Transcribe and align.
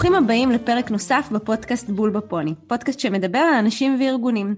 ברוכים 0.00 0.24
הבאים 0.24 0.50
לפרק 0.50 0.90
נוסף 0.90 1.28
בפודקאסט 1.32 1.88
בול 1.90 2.10
בפוני, 2.10 2.54
פודקאסט 2.66 3.00
שמדבר 3.00 3.38
על 3.38 3.54
אנשים 3.54 4.00
וארגונים. 4.00 4.56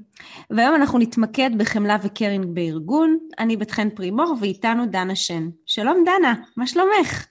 והיום 0.50 0.74
אנחנו 0.74 0.98
נתמקד 0.98 1.50
בחמלה 1.56 1.96
וקרינג 2.02 2.46
בארגון. 2.54 3.18
אני 3.38 3.56
בת 3.56 3.70
חן 3.70 3.90
פרימור 3.90 4.36
ואיתנו 4.40 4.86
דנה 4.86 5.16
שן. 5.16 5.48
שלום 5.66 6.04
דנה, 6.06 6.34
מה 6.56 6.66
שלומך? 6.66 7.26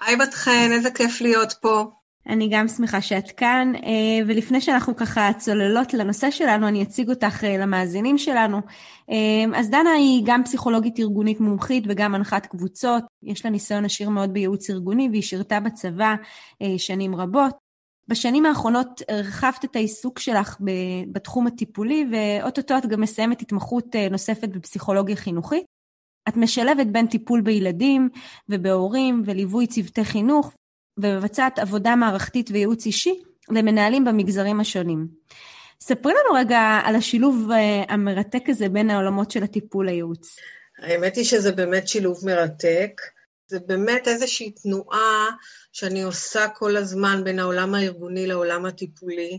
היי 0.00 0.16
בת 0.16 0.34
חן, 0.34 0.68
איזה 0.72 0.90
כיף 0.90 1.20
להיות 1.20 1.52
פה. 1.52 1.84
אני 2.28 2.48
גם 2.48 2.68
שמחה 2.68 3.00
שאת 3.00 3.30
כאן, 3.30 3.72
אה, 3.76 4.26
ולפני 4.26 4.60
שאנחנו 4.60 4.96
ככה 4.96 5.30
צוללות 5.38 5.94
לנושא 5.94 6.30
שלנו, 6.30 6.68
אני 6.68 6.82
אציג 6.82 7.10
אותך 7.10 7.44
אה, 7.44 7.56
למאזינים 7.58 8.18
שלנו. 8.18 8.60
אה, 9.10 9.58
אז 9.58 9.70
דנה 9.70 9.90
היא 9.90 10.22
גם 10.24 10.44
פסיכולוגית 10.44 10.98
ארגונית 11.00 11.40
מומחית 11.40 11.84
וגם 11.88 12.12
מנחת 12.12 12.46
קבוצות, 12.46 13.04
יש 13.22 13.44
לה 13.44 13.50
ניסיון 13.50 13.84
עשיר 13.84 14.08
מאוד 14.08 14.32
בייעוץ 14.32 14.70
ארגוני 14.70 15.08
והיא 15.10 15.22
שירתה 15.22 15.60
בצבא 15.60 16.14
שנים 16.76 17.14
רבות. 17.14 17.64
בשנים 18.08 18.46
האחרונות 18.46 19.02
הרחבת 19.08 19.64
את 19.64 19.76
העיסוק 19.76 20.18
שלך 20.18 20.56
בתחום 21.12 21.46
הטיפולי, 21.46 22.06
ואו-טו-טו 22.12 22.78
את 22.78 22.86
גם 22.86 23.00
מסיימת 23.00 23.40
התמחות 23.40 23.96
נוספת 24.10 24.48
בפסיכולוגיה 24.48 25.16
חינוכית. 25.16 25.64
את 26.28 26.36
משלבת 26.36 26.86
בין 26.86 27.06
טיפול 27.06 27.40
בילדים 27.40 28.08
ובהורים 28.48 29.22
וליווי 29.26 29.66
צוותי 29.66 30.04
חינוך, 30.04 30.52
ומבצעת 30.98 31.58
עבודה 31.58 31.96
מערכתית 31.96 32.50
וייעוץ 32.50 32.86
אישי 32.86 33.22
למנהלים 33.50 34.04
במגזרים 34.04 34.60
השונים. 34.60 35.08
ספרי 35.80 36.12
לנו 36.12 36.34
רגע 36.34 36.80
על 36.84 36.96
השילוב 36.96 37.50
אה, 37.52 37.84
המרתק 37.88 38.48
הזה 38.48 38.68
בין 38.68 38.90
העולמות 38.90 39.30
של 39.30 39.42
הטיפול 39.42 39.86
לייעוץ. 39.86 40.36
האמת 40.78 41.16
היא 41.16 41.24
שזה 41.24 41.52
באמת 41.52 41.88
שילוב 41.88 42.26
מרתק. 42.26 43.00
זה 43.46 43.58
באמת 43.66 44.08
איזושהי 44.08 44.50
תנועה 44.50 45.30
שאני 45.72 46.02
עושה 46.02 46.48
כל 46.48 46.76
הזמן 46.76 47.24
בין 47.24 47.38
העולם 47.38 47.74
הארגוני 47.74 48.26
לעולם 48.26 48.66
הטיפולי, 48.66 49.38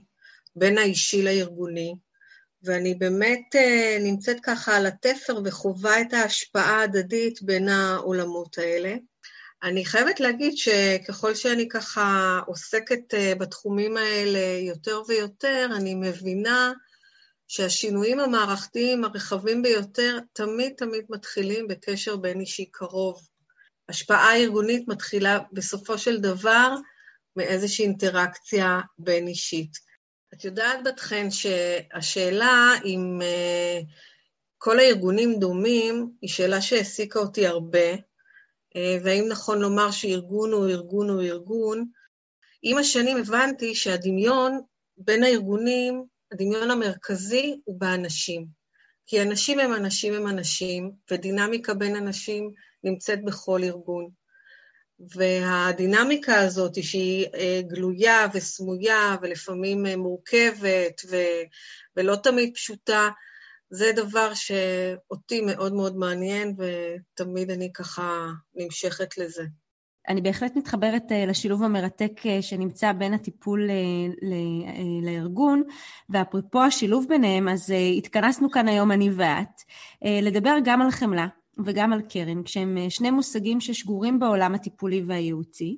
בין 0.56 0.78
האישי 0.78 1.23
לארגוני, 1.23 1.95
ואני 2.64 2.94
באמת 2.94 3.56
אה, 3.56 3.98
נמצאת 4.02 4.38
ככה 4.44 4.78
על 4.78 4.86
התפר 4.86 5.39
וחווה 5.45 6.02
את 6.02 6.14
ההשפעה 6.14 6.80
ההדדית 6.80 7.42
בין 7.42 7.70
העולמות 7.70 8.58
האלה. 8.58 8.95
אני 9.66 9.85
חייבת 9.85 10.19
להגיד 10.19 10.58
שככל 10.58 11.35
שאני 11.35 11.67
ככה 11.69 12.39
עוסקת 12.47 13.13
אה, 13.13 13.33
בתחומים 13.35 13.97
האלה 13.97 14.59
יותר 14.61 15.02
ויותר, 15.08 15.69
אני 15.75 15.95
מבינה 15.95 16.73
שהשינויים 17.47 18.19
המערכתיים 18.19 19.03
הרחבים 19.03 19.61
ביותר 19.61 20.19
תמיד 20.33 20.73
תמיד 20.77 21.05
מתחילים 21.09 21.67
בקשר 21.67 22.16
בין 22.16 22.39
אישי 22.39 22.66
קרוב. 22.71 23.27
השפעה 23.89 24.38
ארגונית 24.38 24.88
מתחילה 24.88 25.39
בסופו 25.52 25.97
של 25.97 26.19
דבר 26.19 26.75
מאיזושהי 27.36 27.86
אינטראקציה 27.86 28.80
בין 28.97 29.27
אישית. 29.27 29.77
את 30.33 30.45
יודעת, 30.45 30.80
בת 30.86 30.99
חן, 30.99 31.31
שהשאלה 31.31 32.71
אם 32.86 33.19
uh, 33.21 33.86
כל 34.58 34.80
הארגונים 34.80 35.39
דומים 35.39 36.11
היא 36.21 36.30
שאלה 36.30 36.61
שהעסיקה 36.61 37.19
אותי 37.19 37.47
הרבה, 37.47 37.80
אה, 37.80 37.95
והאם 39.04 39.26
נכון 39.30 39.59
לומר 39.59 39.92
שארגון 39.92 40.52
הוא 40.52 40.70
ארגון 40.70 41.09
הוא 41.09 41.22
ארגון. 41.22 41.86
עם 42.64 42.78
השנים 42.78 43.17
הבנתי 43.17 43.76
שהדמיון 43.76 44.62
בין 44.98 45.23
הארגונים, 45.23 46.04
הדמיון 46.32 46.72
המרכזי 46.72 47.59
הוא 47.64 47.80
באנשים. 47.80 48.45
כי 49.06 49.22
אנשים 49.22 49.59
הם 49.59 49.73
אנשים 49.73 50.14
הם 50.14 50.28
אנשים, 50.28 50.92
ודינמיקה 51.12 51.73
בין 51.73 51.95
אנשים 51.95 52.52
נמצאת 52.84 53.23
בכל 53.23 53.64
ארגון. 53.64 54.10
והדינמיקה 54.99 56.39
הזאת, 56.39 56.83
שהיא 56.83 57.28
אה, 57.36 57.61
גלויה 57.67 58.28
וסמויה 58.33 59.16
ולפעמים 59.22 59.86
אה, 59.86 59.98
מורכבת 59.98 61.02
ו- 61.10 61.44
ולא 61.98 62.16
תמיד 62.16 62.52
פשוטה, 62.54 63.10
זה 63.70 63.92
דבר 63.95 64.33
שאותי 64.33 65.42
מאוד 65.42 65.73
מאוד 65.73 65.98
מעניין, 65.98 66.55
ותמיד 66.58 67.52
אני 67.52 67.73
ככה 67.73 68.27
נמשכת 68.55 69.17
לזה. 69.17 69.43
אני 70.08 70.21
בהחלט 70.21 70.55
מתחברת 70.55 71.11
אה, 71.11 71.26
לשילוב 71.26 71.64
המרתק 71.64 72.11
אה, 72.25 72.42
שנמצא 72.42 72.92
בין 72.92 73.14
הטיפול 73.14 73.70
אה, 73.70 74.30
לארגון, 75.02 75.64
ואפרופו 76.09 76.61
השילוב 76.61 77.05
ביניהם, 77.09 77.48
אז 77.49 77.73
התכנסנו 77.98 78.52
כאן 78.52 78.67
היום 78.67 78.92
אני 78.92 79.09
ואת, 79.15 79.61
לדבר 80.21 80.55
גם 80.64 80.81
על 80.81 80.92
חמלה 80.92 81.27
וגם 81.65 81.93
על 81.93 82.02
קרן, 82.02 82.43
כשהם 82.43 82.77
שני 82.89 83.11
מושגים 83.11 83.61
ששגורים 83.61 84.20
בעולם 84.20 84.55
הטיפולי 84.55 85.04
והייעוצי. 85.08 85.77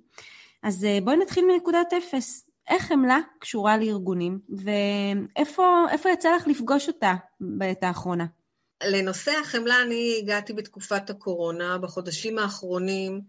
אז 0.64 0.88
בואי 1.04 1.18
נתחיל 1.18 1.46
מנקודת 1.46 1.94
אפס. 1.98 2.47
איך 2.70 2.84
חמלה 2.84 3.20
קשורה 3.40 3.78
לארגונים, 3.78 4.40
ואיפה 4.50 6.10
יצא 6.14 6.36
לך 6.36 6.48
לפגוש 6.48 6.88
אותה 6.88 7.14
בעת 7.40 7.84
האחרונה? 7.84 8.26
לנושא 8.84 9.32
החמלה 9.42 9.82
אני 9.82 10.16
הגעתי 10.22 10.54
בתקופת 10.54 11.10
הקורונה, 11.10 11.78
בחודשים 11.78 12.40
האחרונים, 12.40 13.22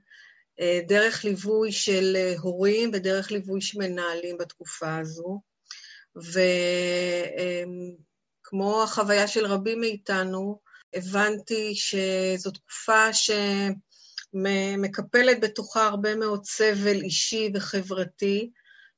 אה, 0.60 0.80
דרך 0.88 1.24
ליווי 1.24 1.72
של 1.72 2.16
אה, 2.16 2.34
הורים 2.40 2.90
ודרך 2.92 3.30
ליווי 3.30 3.60
של 3.60 3.78
מנהלים 3.78 4.38
בתקופה 4.38 4.98
הזו. 4.98 5.40
וכמו 8.46 8.82
החוויה 8.82 9.26
של 9.26 9.46
רבים 9.46 9.80
מאיתנו, 9.80 10.60
הבנתי 10.94 11.74
שזו 11.74 12.50
תקופה 12.50 13.06
שמקפלת 14.32 15.40
בתוכה 15.40 15.86
הרבה 15.86 16.14
מאוד 16.14 16.44
סבל 16.44 17.00
אישי 17.02 17.50
וחברתי, 17.54 18.50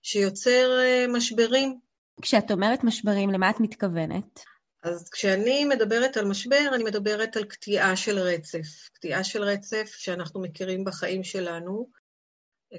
שיוצר 0.02 0.78
אה, 0.80 1.06
משברים. 1.08 1.78
כשאת 2.22 2.50
אומרת 2.50 2.84
משברים, 2.84 3.30
למה 3.30 3.50
את 3.50 3.60
מתכוונת? 3.60 4.40
אז 4.82 5.08
כשאני 5.10 5.64
מדברת 5.64 6.16
על 6.16 6.24
משבר, 6.24 6.70
אני 6.74 6.84
מדברת 6.84 7.36
על 7.36 7.44
קטיעה 7.44 7.96
של 7.96 8.18
רצף. 8.18 8.88
קטיעה 8.92 9.24
של 9.24 9.42
רצף 9.42 9.86
שאנחנו 9.96 10.40
מכירים 10.40 10.84
בחיים 10.84 11.24
שלנו. 11.24 12.00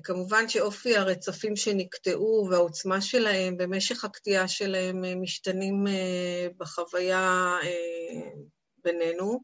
כמובן 0.04 0.50
שאופי 0.50 0.98
הרצפים 0.98 1.56
שנקטעו 1.56 2.48
והעוצמה 2.52 3.02
שלהם 3.02 3.58
במשך 3.58 4.06
הקטיעה 4.06 4.48
שלהם 4.48 5.06
אה, 5.06 5.16
משתנים 5.16 5.88
אה, 5.88 6.48
בחוויה 6.58 7.56
בינינו. 8.84 9.44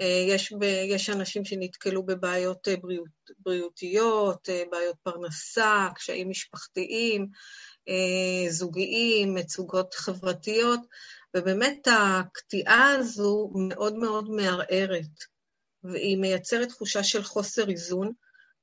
יש, 0.00 0.52
ב, 0.52 0.62
יש 0.62 1.10
אנשים 1.10 1.44
שנתקלו 1.44 2.02
בבעיות 2.02 2.68
בריאות, 2.82 3.08
בריאותיות, 3.38 4.48
בעיות 4.70 4.96
פרנסה, 5.02 5.88
קשיים 5.94 6.30
משפחתיים, 6.30 7.26
זוגיים, 8.48 9.34
מצוגות 9.34 9.94
חברתיות, 9.94 10.80
ובאמת 11.36 11.88
הקטיעה 11.90 12.94
הזו 12.94 13.50
מאוד 13.68 13.96
מאוד 13.96 14.30
מערערת, 14.30 15.24
והיא 15.84 16.16
מייצרת 16.16 16.68
תחושה 16.68 17.04
של 17.04 17.22
חוסר 17.22 17.70
איזון, 17.70 18.12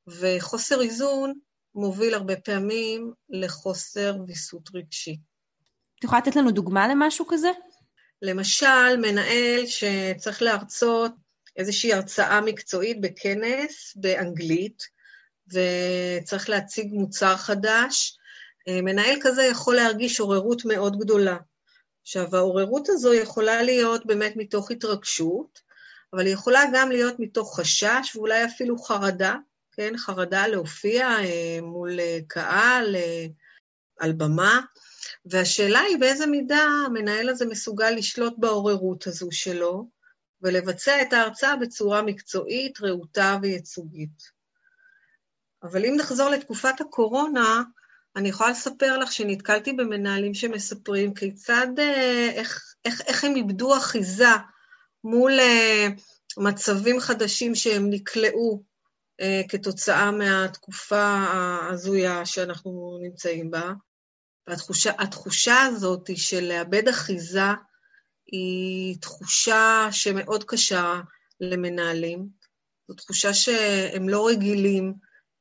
וחוסר 0.07 0.81
איזון 0.81 1.33
מוביל 1.75 2.13
הרבה 2.13 2.35
פעמים 2.35 3.13
לחוסר 3.29 4.15
ויסות 4.27 4.69
רגשי. 4.73 5.17
את 5.99 6.03
יכולה 6.03 6.21
לתת 6.21 6.35
לנו 6.35 6.51
דוגמה 6.51 6.87
למשהו 6.87 7.25
כזה? 7.29 7.49
למשל, 8.21 8.97
מנהל 9.01 9.65
שצריך 9.65 10.41
להרצות 10.41 11.11
איזושהי 11.57 11.93
הרצאה 11.93 12.41
מקצועית 12.41 13.01
בכנס 13.01 13.93
באנגלית, 13.95 14.83
וצריך 15.47 16.49
להציג 16.49 16.93
מוצר 16.93 17.37
חדש, 17.37 18.17
אה, 18.67 18.81
מנהל 18.81 19.17
כזה 19.21 19.43
יכול 19.43 19.75
להרגיש 19.75 20.19
עוררות 20.19 20.65
מאוד 20.65 20.99
גדולה. 20.99 21.37
עכשיו, 22.01 22.35
העוררות 22.35 22.89
הזו 22.89 23.13
יכולה 23.13 23.63
להיות 23.63 24.05
באמת 24.05 24.33
מתוך 24.35 24.71
התרגשות, 24.71 25.59
אבל 26.13 26.25
היא 26.25 26.33
יכולה 26.33 26.63
גם 26.73 26.91
להיות 26.91 27.15
מתוך 27.19 27.59
חשש 27.59 28.15
ואולי 28.15 28.45
אפילו 28.45 28.77
חרדה, 28.77 29.35
כן? 29.71 29.97
חרדה 29.97 30.47
להופיע 30.47 31.07
אה, 31.07 31.61
מול 31.61 31.99
אה, 31.99 32.19
קהל, 32.27 32.95
על 33.99 34.11
במה, 34.11 34.61
והשאלה 35.25 35.79
היא 35.79 35.97
באיזה 35.97 36.25
מידה 36.27 36.67
המנהל 36.85 37.29
הזה 37.29 37.45
מסוגל 37.45 37.89
לשלוט 37.89 38.33
בעוררות 38.37 39.07
הזו 39.07 39.27
שלו, 39.31 39.89
ולבצע 40.41 41.01
את 41.01 41.13
ההרצאה 41.13 41.55
בצורה 41.55 42.01
מקצועית, 42.01 42.81
רהוטה 42.81 43.37
וייצוגית. 43.41 44.39
אבל 45.63 45.85
אם 45.85 45.95
נחזור 45.97 46.29
לתקופת 46.29 46.81
הקורונה, 46.81 47.63
אני 48.15 48.29
יכולה 48.29 48.49
לספר 48.49 48.97
לך 48.97 49.11
שנתקלתי 49.11 49.73
במנהלים 49.73 50.33
שמספרים 50.33 51.13
כיצד, 51.13 51.67
אה, 51.79 52.29
איך, 52.33 52.75
איך, 52.85 53.01
איך 53.01 53.23
הם 53.23 53.35
איבדו 53.35 53.77
אחיזה 53.77 54.29
מול 55.03 55.39
אה, 55.39 55.87
מצבים 56.37 56.99
חדשים 56.99 57.55
שהם 57.55 57.89
נקלעו 57.89 58.63
אה, 59.21 59.41
כתוצאה 59.49 60.11
מהתקופה 60.11 61.03
ההזויה 61.03 62.25
שאנחנו 62.25 62.99
נמצאים 63.01 63.51
בה. 63.51 63.71
והתחושה 64.49 65.61
הזאת 65.61 66.09
של 66.15 66.43
לאבד 66.43 66.87
אחיזה 66.87 67.49
היא 68.31 68.97
תחושה 69.01 69.87
שמאוד 69.91 70.43
קשה 70.43 71.01
למנהלים. 71.39 72.27
זו 72.87 72.93
תחושה 72.93 73.33
שהם 73.33 74.09
לא 74.09 74.27
רגילים 74.27 74.93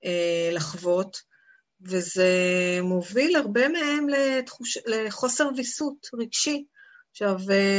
אה, 0.05 0.50
לחוות, 0.52 1.22
וזה 1.81 2.28
מוביל 2.82 3.37
הרבה 3.37 3.69
מהם 3.69 4.08
לתחוש... 4.08 4.78
לחוסר 4.87 5.49
ויסות 5.56 6.08
רגשי. 6.14 6.64
עכשיו, 7.10 7.38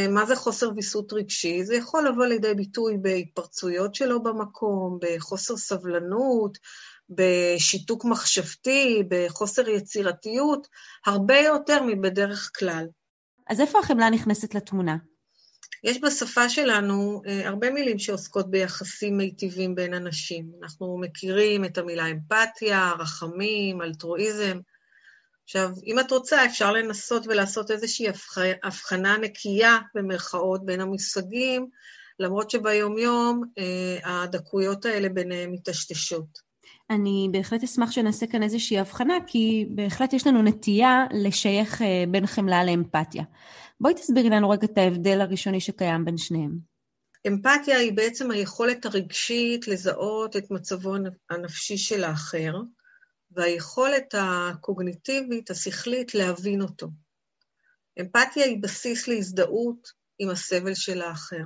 מה 0.10 0.26
זה 0.26 0.36
חוסר 0.36 0.70
ויסות 0.76 1.14
רגשי? 1.14 1.64
זה 1.64 1.76
יכול 1.76 2.08
לבוא 2.08 2.26
לידי 2.26 2.54
ביטוי 2.54 2.98
בהתפרצויות 3.02 3.96
שלו 3.96 4.24
במקום, 4.24 5.00
בחוסר 5.02 5.58
סבלנות, 5.58 6.58
בשיתוק 7.10 8.06
מחשבתי, 8.06 9.04
בחוסר 9.10 9.70
יצירתיות, 9.70 10.68
הרבה 11.06 11.40
יותר 11.40 11.84
מבדרך 11.84 12.52
כלל. 12.60 12.86
אז 13.50 13.62
איפה 13.62 13.80
החמלה 13.80 14.10
נכנסת 14.10 14.56
לתמונה? 14.56 14.98
יש 15.84 16.02
בשפה 16.02 16.50
שלנו 16.50 17.22
אה, 17.28 17.48
הרבה 17.48 17.72
מילים 17.72 18.00
שעוסקות 18.00 18.52
ביחסים 18.52 19.18
מיטיבים 19.18 19.76
בין 19.76 19.94
אנשים. 19.94 20.52
אנחנו 20.64 20.98
מכירים 20.98 21.66
את 21.66 21.78
המילה 21.78 22.08
אמפתיה, 22.08 22.92
רחמים, 23.00 23.82
אלטרואיזם. 23.82 24.60
עכשיו, 25.44 25.70
אם 25.86 26.00
את 26.00 26.12
רוצה, 26.12 26.46
אפשר 26.46 26.72
לנסות 26.72 27.28
ולעשות 27.28 27.72
איזושהי 27.72 28.08
הבחנה 28.64 29.18
נקייה, 29.18 29.78
במרכאות, 29.96 30.66
בין 30.66 30.82
המושגים, 30.82 31.68
למרות 32.20 32.50
שביומיום 32.50 33.44
אה, 33.58 34.24
הדקויות 34.24 34.86
האלה 34.86 35.10
ביניהם 35.10 35.52
מטשטשות. 35.52 36.49
אני 36.90 37.30
בהחלט 37.32 37.64
אשמח 37.64 37.92
שנעשה 37.92 38.28
כאן 38.28 38.44
איזושהי 38.44 38.80
הבחנה, 38.80 39.14
כי 39.28 39.66
בהחלט 39.70 40.14
יש 40.14 40.28
לנו 40.28 40.42
נטייה 40.42 41.06
לשייך 41.12 41.82
אה, 41.82 42.04
בין 42.12 42.28
חמלה 42.28 42.64
לאמפתיה. 42.64 43.24
בואי 43.82 43.94
תסבירי 43.94 44.30
לנו 44.30 44.50
רגע 44.50 44.68
את 44.72 44.78
ההבדל 44.78 45.22
הראשוני 45.22 45.62
שקיים 45.62 46.06
בין 46.06 46.18
שניהם. 46.18 46.58
אמפתיה 47.28 47.78
היא 47.78 47.94
בעצם 47.94 48.32
היכולת 48.32 48.86
הרגשית 48.86 49.68
לזהות 49.68 50.38
את 50.38 50.52
מצבו 50.52 50.96
הנפשי 51.30 51.78
של 51.78 52.04
האחר, 52.04 52.54
והיכולת 53.32 54.16
הקוגניטיבית, 54.18 55.52
השכלית, 55.52 56.16
להבין 56.16 56.62
אותו. 56.62 56.88
אמפתיה 58.00 58.46
היא 58.46 58.62
בסיס 58.62 59.08
להזדהות 59.08 59.92
עם 60.20 60.30
הסבל 60.30 60.76
של 60.76 61.02
האחר. 61.02 61.44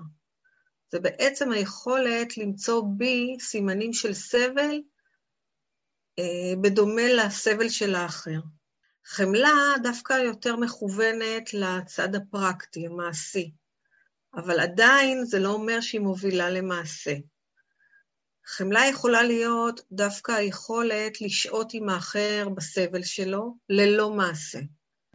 זה 0.92 1.00
בעצם 1.00 1.52
היכולת 1.52 2.38
למצוא 2.38 2.84
בי 2.98 3.36
סימנים 3.40 3.94
של 3.94 4.14
סבל 4.14 4.80
בדומה 6.62 7.14
לסבל 7.14 7.70
של 7.70 7.96
האחר. 7.96 8.40
חמלה 9.06 9.74
דווקא 9.84 10.14
יותר 10.14 10.56
מכוונת 10.56 11.54
לצד 11.54 12.16
הפרקטי, 12.16 12.86
המעשי, 12.86 13.52
אבל 14.36 14.60
עדיין 14.60 15.26
זה 15.26 15.40
לא 15.40 15.50
אומר 15.50 15.82
שהיא 15.82 16.02
מובילה 16.02 16.50
למעשה. 16.50 17.14
חמלה 18.46 18.86
יכולה 18.86 19.24
להיות 19.24 19.82
דווקא 19.92 20.32
היכולת 20.32 21.22
לשהות 21.22 21.74
עם 21.74 21.90
האחר 21.90 22.48
בסבל 22.56 23.04
שלו, 23.04 23.56
ללא 23.70 24.10
מעשה. 24.10 24.60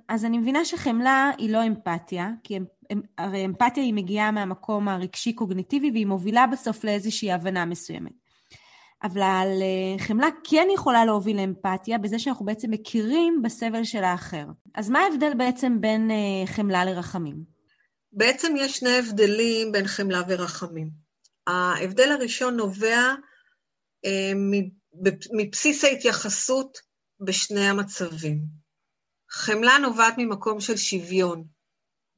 אז 0.08 0.24
אני 0.24 0.38
מבינה 0.38 0.64
שחמלה 0.64 1.30
היא 1.38 1.50
לא 1.50 1.66
אמפתיה, 1.66 2.30
כי 2.44 2.58
הרי 3.18 3.44
אמפתיה 3.44 3.82
היא 3.82 3.94
מגיעה 3.94 4.30
מהמקום 4.30 4.88
הרגשי-קוגניטיבי 4.88 5.90
והיא 5.90 6.06
מובילה 6.06 6.46
בסוף 6.46 6.84
לאיזושהי 6.84 7.32
הבנה 7.32 7.64
מסוימת. 7.64 8.27
אבל 9.02 9.48
אה, 9.62 10.04
חמלה 10.06 10.28
כן 10.44 10.68
יכולה 10.74 11.04
להוביל 11.04 11.36
לאמפתיה 11.36 11.98
בזה 11.98 12.18
שאנחנו 12.18 12.44
בעצם 12.44 12.70
מכירים 12.70 13.42
בסבל 13.42 13.84
של 13.84 14.04
האחר. 14.04 14.44
אז 14.74 14.90
מה 14.90 14.98
ההבדל 14.98 15.32
בעצם 15.38 15.80
בין 15.80 16.10
אה, 16.10 16.46
חמלה 16.46 16.84
לרחמים? 16.84 17.36
בעצם 18.12 18.54
יש 18.58 18.76
שני 18.76 18.98
הבדלים 18.98 19.72
בין 19.72 19.86
חמלה 19.86 20.22
ורחמים. 20.28 20.90
ההבדל 21.46 22.12
הראשון 22.12 22.56
נובע 22.56 23.14
אה, 24.04 24.32
מבסיס 25.32 25.84
ההתייחסות 25.84 26.78
בשני 27.20 27.68
המצבים. 27.68 28.38
חמלה 29.30 29.78
נובעת 29.78 30.14
ממקום 30.18 30.60
של 30.60 30.76
שוויון, 30.76 31.44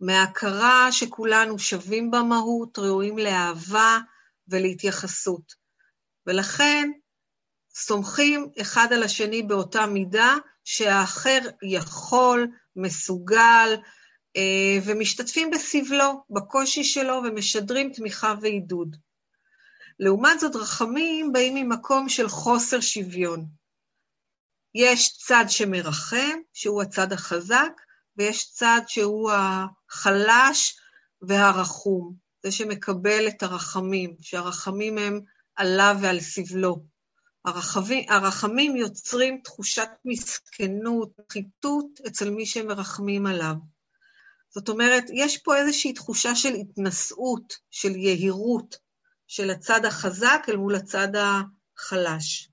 מהכרה 0.00 0.92
שכולנו 0.92 1.58
שווים 1.58 2.10
במהות, 2.10 2.78
ראויים 2.78 3.18
לאהבה 3.18 3.98
ולהתייחסות. 4.48 5.59
ולכן 6.30 6.90
סומכים 7.74 8.50
אחד 8.60 8.92
על 8.92 9.02
השני 9.02 9.42
באותה 9.42 9.86
מידה 9.86 10.34
שהאחר 10.64 11.38
יכול, 11.62 12.46
מסוגל, 12.76 13.76
אה, 14.36 14.78
ומשתתפים 14.84 15.50
בסבלו, 15.50 16.24
בקושי 16.30 16.84
שלו, 16.84 17.22
ומשדרים 17.24 17.92
תמיכה 17.92 18.34
ועידוד. 18.40 18.96
לעומת 19.98 20.40
זאת, 20.40 20.56
רחמים 20.56 21.32
באים 21.32 21.54
ממקום 21.54 22.08
של 22.08 22.28
חוסר 22.28 22.80
שוויון. 22.80 23.46
יש 24.74 25.16
צד 25.16 25.44
שמרחם, 25.48 26.38
שהוא 26.52 26.82
הצד 26.82 27.12
החזק, 27.12 27.72
ויש 28.16 28.52
צד 28.52 28.80
שהוא 28.86 29.30
החלש 29.32 30.78
והרחום, 31.22 32.14
זה 32.42 32.52
שמקבל 32.52 33.28
את 33.28 33.42
הרחמים, 33.42 34.16
שהרחמים 34.20 34.98
הם 34.98 35.20
עליו 35.60 35.96
ועל 36.02 36.20
סבלו. 36.20 36.84
הרחמים, 37.44 38.04
הרחמים 38.08 38.76
יוצרים 38.76 39.40
תחושת 39.44 39.88
מסכנות, 40.04 41.10
חיטוט 41.32 42.00
אצל 42.06 42.30
מי 42.30 42.46
שמרחמים 42.46 43.26
עליו. 43.26 43.54
זאת 44.50 44.68
אומרת, 44.68 45.04
יש 45.12 45.38
פה 45.38 45.56
איזושהי 45.56 45.92
תחושה 45.92 46.34
של 46.34 46.54
התנשאות, 46.54 47.54
של 47.70 47.96
יהירות, 47.96 48.76
של 49.26 49.50
הצד 49.50 49.84
החזק 49.84 50.46
אל 50.48 50.56
מול 50.56 50.74
הצד 50.74 51.08
החלש. 51.16 52.48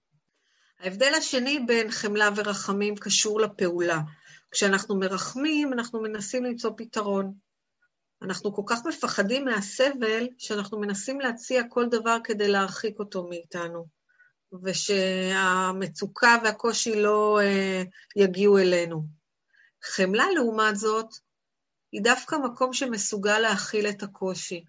ההבדל 0.80 1.14
השני 1.18 1.60
בין 1.68 1.92
חמלה 1.92 2.30
ורחמים 2.36 2.96
קשור 2.96 3.40
לפעולה. 3.40 4.00
כשאנחנו 4.52 5.00
מרחמים, 5.00 5.74
אנחנו 5.74 6.02
מנסים 6.02 6.44
למצוא 6.44 6.72
פתרון. 6.78 7.34
אנחנו 8.22 8.54
כל 8.54 8.62
כך 8.66 8.86
מפחדים 8.86 9.46
מהסבל, 9.46 10.28
שאנחנו 10.38 10.80
מנסים 10.80 11.20
להציע 11.20 11.64
כל 11.70 11.86
דבר 11.86 12.18
כדי 12.24 12.48
להרחיק 12.48 13.00
אותו 13.00 13.28
מאיתנו, 13.28 13.86
ושהמצוקה 14.64 16.38
והקושי 16.44 17.02
לא 17.02 17.40
uh, 17.42 17.88
יגיעו 18.16 18.58
אלינו. 18.58 19.04
חמלה, 19.84 20.26
לעומת 20.36 20.76
זאת, 20.76 21.08
היא 21.92 22.02
דווקא 22.04 22.36
מקום 22.36 22.74
שמסוגל 22.74 23.40
להכיל 23.40 23.90
את 23.90 24.04
הקושי. 24.04 24.64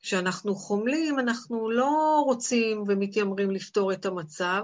כשאנחנו 0.00 0.54
חומלים, 0.54 1.18
אנחנו 1.18 1.70
לא 1.70 2.22
רוצים 2.24 2.84
ומתיימרים 2.88 3.50
לפתור 3.50 3.92
את 3.92 4.06
המצב, 4.06 4.62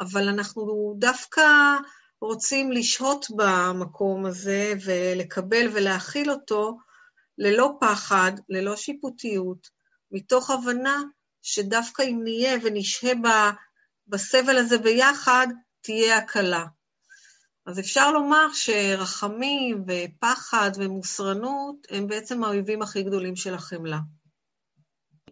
אבל 0.00 0.28
אנחנו 0.28 0.94
דווקא 0.98 1.76
רוצים 2.20 2.72
לשהות 2.72 3.26
במקום 3.36 4.26
הזה 4.26 4.72
ולקבל 4.84 5.68
ולהכיל 5.72 6.30
אותו, 6.30 6.76
ללא 7.38 7.76
פחד, 7.80 8.32
ללא 8.48 8.76
שיפוטיות, 8.76 9.68
מתוך 10.10 10.50
הבנה 10.50 11.02
שדווקא 11.42 12.02
אם 12.02 12.20
נהיה 12.22 12.58
ונשהה 12.62 13.12
בסבל 14.06 14.58
הזה 14.58 14.78
ביחד, 14.78 15.46
תהיה 15.80 16.16
הקלה. 16.16 16.64
אז 17.66 17.80
אפשר 17.80 18.12
לומר 18.12 18.46
שרחמים 18.52 19.84
ופחד 19.86 20.70
ומוסרנות 20.76 21.86
הם 21.90 22.06
בעצם 22.06 22.44
האויבים 22.44 22.82
הכי 22.82 23.02
גדולים 23.02 23.36
של 23.36 23.54
החמלה. 23.54 23.98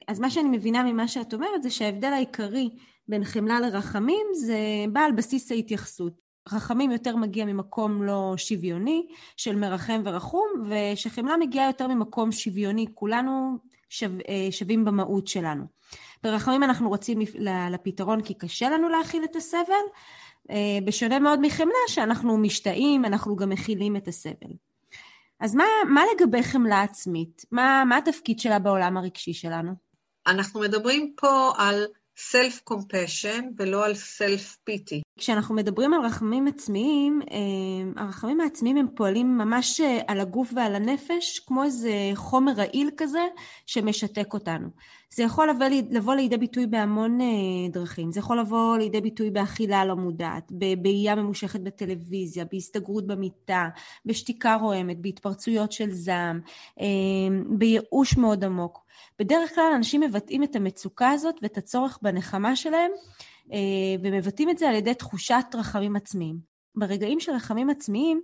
אז 0.09 0.21
מה 0.21 0.31
שאני 0.31 0.49
מבינה 0.49 0.83
ממה 0.83 1.09
שאת 1.09 1.35
אומרת 1.35 1.63
זה 1.63 1.71
שההבדל 1.71 2.13
העיקרי 2.13 2.71
בין 3.09 3.25
חמלה 3.25 3.61
לרחמים 3.61 4.27
זה 4.35 4.59
בא 4.93 5.01
על 5.01 5.13
בסיס 5.13 5.53
ההתייחסות. 5.53 6.24
רחמים 6.53 6.91
יותר 6.91 7.17
מגיע 7.17 7.45
ממקום 7.45 8.03
לא 8.03 8.35
שוויוני 8.37 9.07
של 9.37 9.57
מרחם 9.57 10.03
ורחום, 10.05 10.47
ושחמלה 10.71 11.37
מגיעה 11.37 11.67
יותר 11.67 11.87
ממקום 11.87 12.33
שוויוני, 12.33 12.87
כולנו 12.95 13.59
שו, 13.89 14.07
אה, 14.29 14.49
שווים 14.51 14.85
במהות 14.85 15.27
שלנו. 15.27 15.65
ברחמים 16.23 16.63
אנחנו 16.63 16.89
רוצים 16.89 17.19
לפתרון 17.71 18.23
כי 18.23 18.35
קשה 18.35 18.71
לנו 18.71 18.89
להכיל 18.89 19.25
את 19.25 19.37
הסבל, 19.37 19.85
אה, 20.51 20.79
בשונה 20.85 21.19
מאוד 21.19 21.41
מחמלה 21.41 21.75
שאנחנו 21.89 22.39
משתאים, 22.39 23.05
אנחנו 23.05 23.37
גם 23.37 23.49
מכילים 23.49 23.97
את 23.97 24.09
הסבל. 24.09 24.53
אז 25.41 25.55
מה, 25.55 25.65
מה 25.89 26.03
לגבי 26.15 26.43
חמלה 26.43 26.83
עצמית? 26.83 27.45
מה, 27.53 27.85
מה 27.89 27.97
התפקיד 27.97 28.39
שלה 28.39 28.59
בעולם 28.59 28.97
הרגשי 28.97 29.33
שלנו? 29.33 29.73
אנחנו 30.27 30.61
מדברים 30.61 31.15
פה 31.17 31.53
על 31.57 31.85
self-compassion 32.19 33.45
ולא 33.57 33.85
על 33.85 33.93
self-pity. 33.93 35.04
כשאנחנו 35.19 35.55
מדברים 35.55 35.95
על 35.95 36.01
רחמים 36.01 36.47
עצמיים, 36.47 37.21
אה, 37.31 38.03
הרחמים 38.03 38.41
העצמיים 38.41 38.77
הם 38.77 38.87
פועלים 38.95 39.39
ממש 39.39 39.81
אה, 39.81 40.01
על 40.07 40.21
הגוף 40.21 40.53
ועל 40.57 40.75
הנפש, 40.75 41.39
כמו 41.39 41.65
איזה 41.65 41.93
חומר 42.15 42.53
רעיל 42.53 42.91
כזה 42.97 43.27
שמשתק 43.67 44.35
אותנו. 44.35 44.69
זה 45.15 45.23
יכול 45.23 45.51
לבוא, 45.51 45.67
לבוא 45.91 46.15
לידי 46.15 46.37
ביטוי 46.37 46.67
בהמון 46.67 47.21
אה, 47.21 47.27
דרכים. 47.71 48.13
זה 48.13 48.21
יכול 48.21 48.41
לבוא 48.41 48.77
לידי 48.77 49.01
ביטוי 49.01 49.31
באכילה 49.31 49.85
לא 49.85 49.97
מודעת, 49.97 50.53
בבעייה 50.53 51.15
ממושכת 51.15 51.61
בטלוויזיה, 51.61 52.45
בהסתגרות 52.53 53.07
במיטה, 53.07 53.69
בשתיקה 54.07 54.55
רועמת, 54.55 55.01
בהתפרצויות 55.01 55.73
של 55.73 55.91
זעם, 55.91 56.41
בייאוש 57.49 58.17
מאוד 58.17 58.45
עמוק. 58.45 58.85
בדרך 59.19 59.55
כלל 59.55 59.73
אנשים 59.77 60.01
מבטאים 60.01 60.43
את 60.43 60.57
המצוקה 60.57 61.11
הזאת 61.11 61.35
ואת 61.43 61.59
הצורך 61.59 61.99
בנחמה 62.03 62.57
שלהם 62.57 62.91
ומבטאים 64.03 64.51
את 64.51 64.59
זה 64.59 64.69
על 64.69 64.75
ידי 64.75 64.95
תחושת 64.95 65.45
רחמים 65.55 65.97
עצמיים. 65.97 66.55
ברגעים 66.77 67.21
של 67.21 67.33
רחמים 67.33 67.71
עצמיים, 67.71 68.21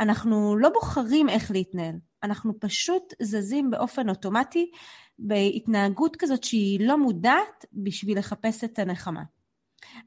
אנחנו 0.00 0.56
לא 0.56 0.68
בוחרים 0.68 1.28
איך 1.28 1.50
להתנהל, 1.50 1.94
אנחנו 2.22 2.60
פשוט 2.60 3.02
זזים 3.22 3.70
באופן 3.70 4.08
אוטומטי 4.08 4.70
בהתנהגות 5.18 6.16
כזאת 6.16 6.44
שהיא 6.44 6.86
לא 6.88 6.98
מודעת 6.98 7.64
בשביל 7.72 8.18
לחפש 8.18 8.64
את 8.64 8.78
הנחמה. 8.78 9.22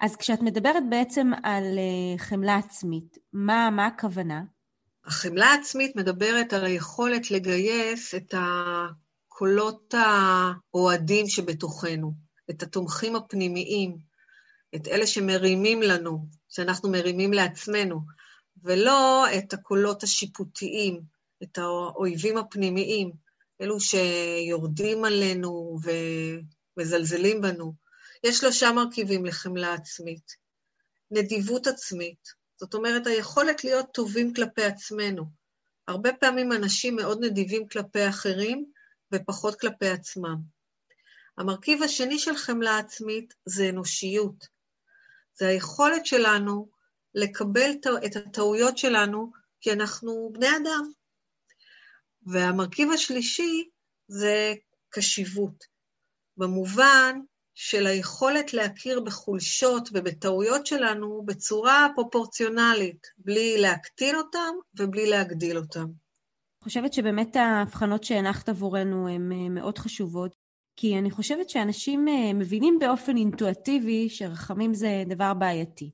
אז 0.02 0.16
כשאת 0.16 0.42
מדברת 0.42 0.84
בעצם 0.90 1.32
על 1.44 1.64
אה, 1.64 2.18
חמלה 2.18 2.56
עצמית, 2.56 3.18
מה, 3.34 3.70
מה 3.70 3.86
הכוונה? 3.86 4.44
החמלה 5.06 5.46
העצמית 5.46 5.96
מדברת 5.96 6.54
על 6.54 6.66
היכולת 6.66 7.32
לגייס 7.32 8.16
את 8.16 8.34
הקולות 8.38 9.94
האוהדים 9.94 11.28
שבתוכנו, 11.28 12.14
את 12.50 12.64
התומכים 12.64 13.16
הפנימיים, 13.16 13.98
את 14.76 14.88
אלה 14.88 15.08
שמרימים 15.08 15.82
לנו, 15.82 16.26
שאנחנו 16.50 16.92
מרימים 16.92 17.34
לעצמנו, 17.34 18.00
ולא 18.64 19.26
את 19.38 19.54
הקולות 19.54 20.04
השיפוטיים, 20.04 21.02
את 21.44 21.58
האויבים 21.58 22.38
הפנימיים, 22.38 23.12
אלו 23.62 23.78
שיורדים 23.80 25.06
עלינו 25.06 25.78
ומזלזלים 26.78 27.42
בנו. 27.42 27.74
יש 28.24 28.38
שלושה 28.38 28.72
מרכיבים 28.72 29.26
לחמלה 29.26 29.74
עצמית. 29.74 30.36
נדיבות 31.12 31.68
עצמית, 31.68 32.28
זאת 32.60 32.74
אומרת, 32.74 33.08
היכולת 33.08 33.64
להיות 33.64 33.86
טובים 33.94 34.34
כלפי 34.34 34.64
עצמנו. 34.64 35.26
הרבה 35.88 36.14
פעמים 36.14 36.52
אנשים 36.52 36.96
מאוד 36.96 37.24
נדיבים 37.24 37.68
כלפי 37.68 38.10
אחרים 38.10 38.66
ופחות 39.12 39.60
כלפי 39.60 39.90
עצמם. 39.90 40.36
המרכיב 41.38 41.84
השני 41.84 42.20
של 42.20 42.36
חמלה 42.36 42.78
עצמית 42.78 43.34
זה 43.46 43.70
אנושיות. 43.70 44.57
זה 45.40 45.48
היכולת 45.48 46.06
שלנו 46.06 46.70
לקבל 47.16 47.72
את 48.06 48.16
הטעויות 48.16 48.78
שלנו, 48.78 49.32
כי 49.62 49.74
אנחנו 49.74 50.30
בני 50.34 50.48
אדם. 50.48 50.92
והמרכיב 52.26 52.92
השלישי 52.92 53.70
זה 54.08 54.54
קשיבות, 54.90 55.64
במובן 56.38 57.20
של 57.54 57.88
היכולת 57.88 58.54
להכיר 58.54 59.00
בחולשות 59.00 59.90
ובטעויות 59.94 60.66
שלנו 60.66 61.24
בצורה 61.26 61.88
פרופורציונלית, 61.96 63.08
בלי 63.18 63.62
להקטין 63.62 64.16
אותם 64.16 64.54
ובלי 64.80 65.10
להגדיל 65.10 65.58
אותם. 65.58 65.86
חושבת 66.64 66.94
שבאמת 66.94 67.36
ההבחנות 67.36 68.04
שהנחת 68.04 68.50
עבורנו 68.50 69.08
הן 69.08 69.32
אה, 69.32 69.50
מאוד 69.50 69.78
חשובות, 69.78 70.32
כי 70.78 70.98
אני 70.98 71.12
חושבת 71.12 71.50
שאנשים 71.50 72.08
אה, 72.08 72.34
מבינים 72.34 72.80
באופן 72.80 73.18
אינטואטיבי 73.18 74.10
שרחמים 74.10 74.74
זה 74.74 75.04
דבר 75.08 75.34
בעייתי. 75.34 75.92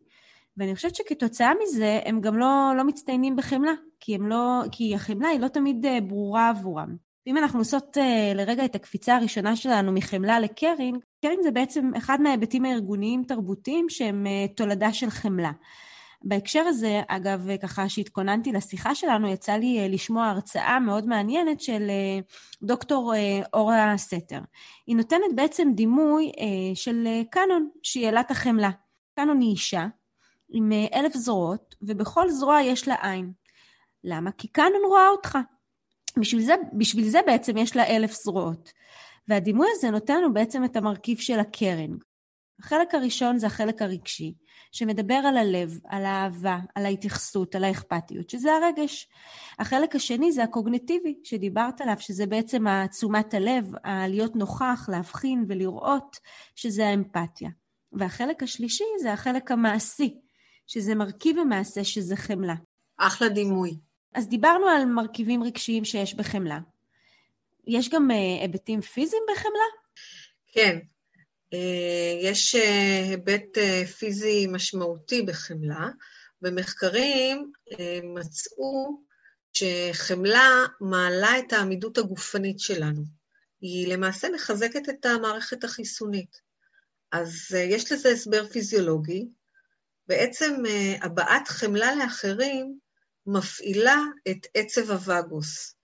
ואני 0.58 0.76
חושבת 0.76 0.96
שכתוצאה 0.96 1.52
מזה 1.64 2.00
הם 2.06 2.22
גם 2.22 2.38
לא, 2.38 2.74
לא 2.78 2.84
מצטיינים 2.84 3.36
בחמלה, 3.36 3.72
כי, 4.00 4.18
לא, 4.18 4.62
כי 4.72 4.96
החמלה 4.96 5.28
היא 5.28 5.40
לא 5.40 5.48
תמיד 5.48 5.86
אה, 5.86 6.02
ברורה 6.02 6.50
עבורם. 6.50 6.96
אם 7.28 7.38
אנחנו 7.38 7.60
עושות 7.60 7.98
uh, 7.98 8.38
לרגע 8.38 8.66
את 8.66 8.76
הקפיצה 8.76 9.16
הראשונה 9.16 9.56
שלנו 9.56 9.92
מחמלה 9.92 10.40
לקרינג, 10.40 10.98
קרינג 11.22 11.44
זה 11.44 11.52
בעצם 11.52 11.92
אחד 11.98 12.22
מההיבטים 12.22 12.66
הארגוניים-תרבותיים 12.66 13.90
שהם 13.90 14.26
תולדה 14.56 14.94
של 14.94 15.10
חמלה. 15.10 15.52
בהקשר 16.24 16.60
הזה, 16.60 17.02
אגב, 17.08 17.48
ככה 17.62 17.90
שהתכוננתי 17.90 18.52
לשיחה 18.52 18.96
שלנו, 18.96 19.28
יצא 19.28 19.54
לי 19.54 19.86
uh, 19.86 19.94
לשמוע 19.94 20.28
הרצאה 20.28 20.80
מאוד 20.80 21.06
מעניינת 21.08 21.62
של 21.62 21.88
uh, 21.88 22.64
דוקטור 22.64 23.14
uh, 23.14 23.48
אורה 23.54 23.98
סתר. 23.98 24.40
היא 24.88 24.96
נותנת 24.96 25.36
בעצם 25.36 25.72
דימוי 25.76 26.32
של 26.76 27.08
קאנון, 27.32 27.70
שהיא 27.84 28.10
אלת 28.10 28.32
החמלה. 28.32 28.70
קאנון 29.16 29.42
היא 29.42 29.52
אישה 29.52 29.88
עם 30.50 30.72
אלף 30.94 31.18
זרועות, 31.18 31.76
ובכל 31.82 32.30
זרוע 32.30 32.62
יש 32.62 32.88
לה 32.88 32.96
עין. 33.02 33.32
למה? 34.04 34.32
כי 34.32 34.48
קאנון 34.48 34.82
רואה 34.88 35.08
אותך. 35.08 35.38
בשביל 36.18 36.42
זה, 36.42 36.56
בשביל 36.74 37.10
זה 37.10 37.20
בעצם 37.26 37.58
יש 37.58 37.76
לה 37.76 37.88
אלף 37.88 38.14
זרועות. 38.14 38.72
והדימוי 39.28 39.68
הזה 39.72 39.92
נותן 39.92 40.18
לנו 40.18 40.34
בעצם 40.34 40.64
את 40.64 40.76
המרכיב 40.76 41.18
של 41.18 41.40
הקרינג. 41.40 42.04
החלק 42.60 42.96
הראשון 42.96 43.38
זה 43.38 43.48
החלק 43.48 43.82
הרגשי, 43.82 44.34
שמדבר 44.74 45.14
על 45.14 45.38
הלב, 45.38 45.80
על 45.88 46.06
האהבה, 46.06 46.60
על 46.76 46.86
ההתייחסות, 46.86 47.56
על 47.56 47.64
האכפתיות, 47.64 48.30
שזה 48.30 48.50
הרגש. 48.54 49.08
החלק 49.60 49.96
השני 49.96 50.32
זה 50.32 50.44
הקוגנטיבי, 50.44 51.16
שדיברת 51.24 51.82
עליו, 51.82 51.96
שזה 52.00 52.26
בעצם 52.26 52.66
תשומת 52.92 53.34
הלב, 53.34 53.72
הלהיות 53.84 54.36
נוכח, 54.36 54.90
להבחין 54.92 55.46
ולראות, 55.48 56.18
שזה 56.56 56.88
האמפתיה. 56.88 57.50
והחלק 57.92 58.44
השלישי 58.44 58.84
זה 59.02 59.14
החלק 59.14 59.52
המעשי, 59.52 60.20
שזה 60.68 60.96
מרכיב 60.96 61.40
המעשה, 61.40 61.84
שזה 61.84 62.16
חמלה. 62.16 62.56
אחלה 62.98 63.30
דימוי. 63.30 63.78
אז 64.14 64.28
דיברנו 64.28 64.68
על 64.68 64.86
מרכיבים 64.86 65.44
רגשיים 65.44 65.86
שיש 65.86 66.14
בחמלה. 66.14 66.60
יש 67.68 67.90
גם 67.90 68.12
uh, 68.12 68.42
היבטים 68.42 68.82
פיזיים 68.82 69.24
בחמלה? 69.32 69.70
כן, 70.52 70.80
יש 72.22 72.56
uh, 72.56 72.60
היבט 73.10 73.58
uh, 73.58 73.88
פיזי 73.88 74.48
משמעותי 74.48 75.22
בחמלה. 75.22 75.90
במחקרים 76.42 77.52
מצאו 78.04 79.02
שחמלה 79.54 80.66
מעלה 80.82 81.40
את 81.40 81.54
העמידות 81.54 81.98
הגופנית 81.98 82.60
שלנו. 82.60 83.02
היא 83.62 83.88
למעשה 83.88 84.28
מחזקת 84.30 84.90
את 84.90 85.06
המערכת 85.06 85.64
החיסונית. 85.64 86.42
אז 87.12 87.32
יש 87.56 87.92
לזה 87.92 88.10
הסבר 88.10 88.48
פיזיולוגי. 88.48 89.28
בעצם 90.08 90.64
הבעת 91.02 91.48
חמלה 91.48 91.96
לאחרים 91.96 92.78
מפעילה 93.26 94.02
את 94.32 94.48
עצב 94.54 94.92
הווגוס. 94.92 95.76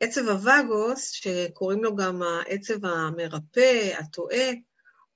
עצב 0.00 0.28
הווגוס, 0.28 1.10
שקוראים 1.10 1.84
לו 1.84 1.96
גם 1.96 2.22
העצב 2.22 2.84
המרפא, 2.84 3.92
הטועה, 3.98 4.50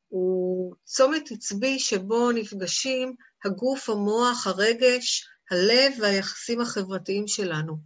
הוא 0.08 0.74
צומת 0.84 1.30
עצבי 1.30 1.78
שבו 1.78 2.32
נפגשים 2.32 3.14
הגוף, 3.44 3.90
המוח, 3.90 4.46
הרגש, 4.46 5.28
הלב 5.50 5.92
והיחסים 6.00 6.60
החברתיים 6.60 7.28
שלנו. 7.28 7.76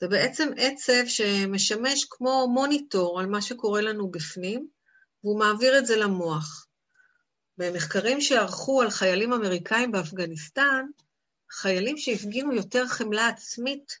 זה 0.00 0.08
בעצם 0.08 0.48
עצב 0.56 1.06
שמשמש 1.06 2.06
כמו 2.10 2.48
מוניטור 2.54 3.20
על 3.20 3.26
מה 3.26 3.42
שקורה 3.42 3.80
לנו 3.80 4.10
בפנים, 4.10 4.68
והוא 5.24 5.38
מעביר 5.38 5.78
את 5.78 5.86
זה 5.86 5.96
למוח. 5.96 6.66
במחקרים 7.58 8.20
שערכו 8.20 8.82
על 8.82 8.90
חיילים 8.90 9.32
אמריקאים 9.32 9.92
באפגניסטן, 9.92 10.86
חיילים 11.50 11.98
שהפגינו 11.98 12.52
יותר 12.52 12.86
חמלה 12.86 13.28
עצמית 13.28 13.92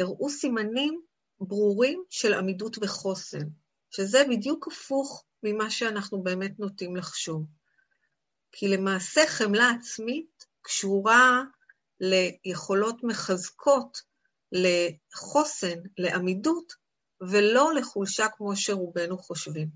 הראו 0.00 0.30
סימנים 0.30 1.00
ברורים 1.40 2.02
של 2.10 2.34
עמידות 2.34 2.76
וחוסן, 2.80 3.46
שזה 3.90 4.24
בדיוק 4.30 4.68
הפוך 4.68 5.24
ממה 5.42 5.70
שאנחנו 5.70 6.22
באמת 6.22 6.58
נוטים 6.58 6.96
לחשוב. 6.96 7.46
כי 8.52 8.68
למעשה 8.68 9.20
חמלה 9.26 9.70
עצמית 9.70 10.46
קשורה 10.62 11.42
ליכולות 12.00 13.04
מחזקות, 13.04 14.02
לחוסן, 14.52 15.78
לעמידות, 15.98 16.72
ולא 17.20 17.74
לחולשה 17.74 18.26
כמו 18.28 18.56
שרובנו 18.56 19.18
חושבים. 19.18 19.68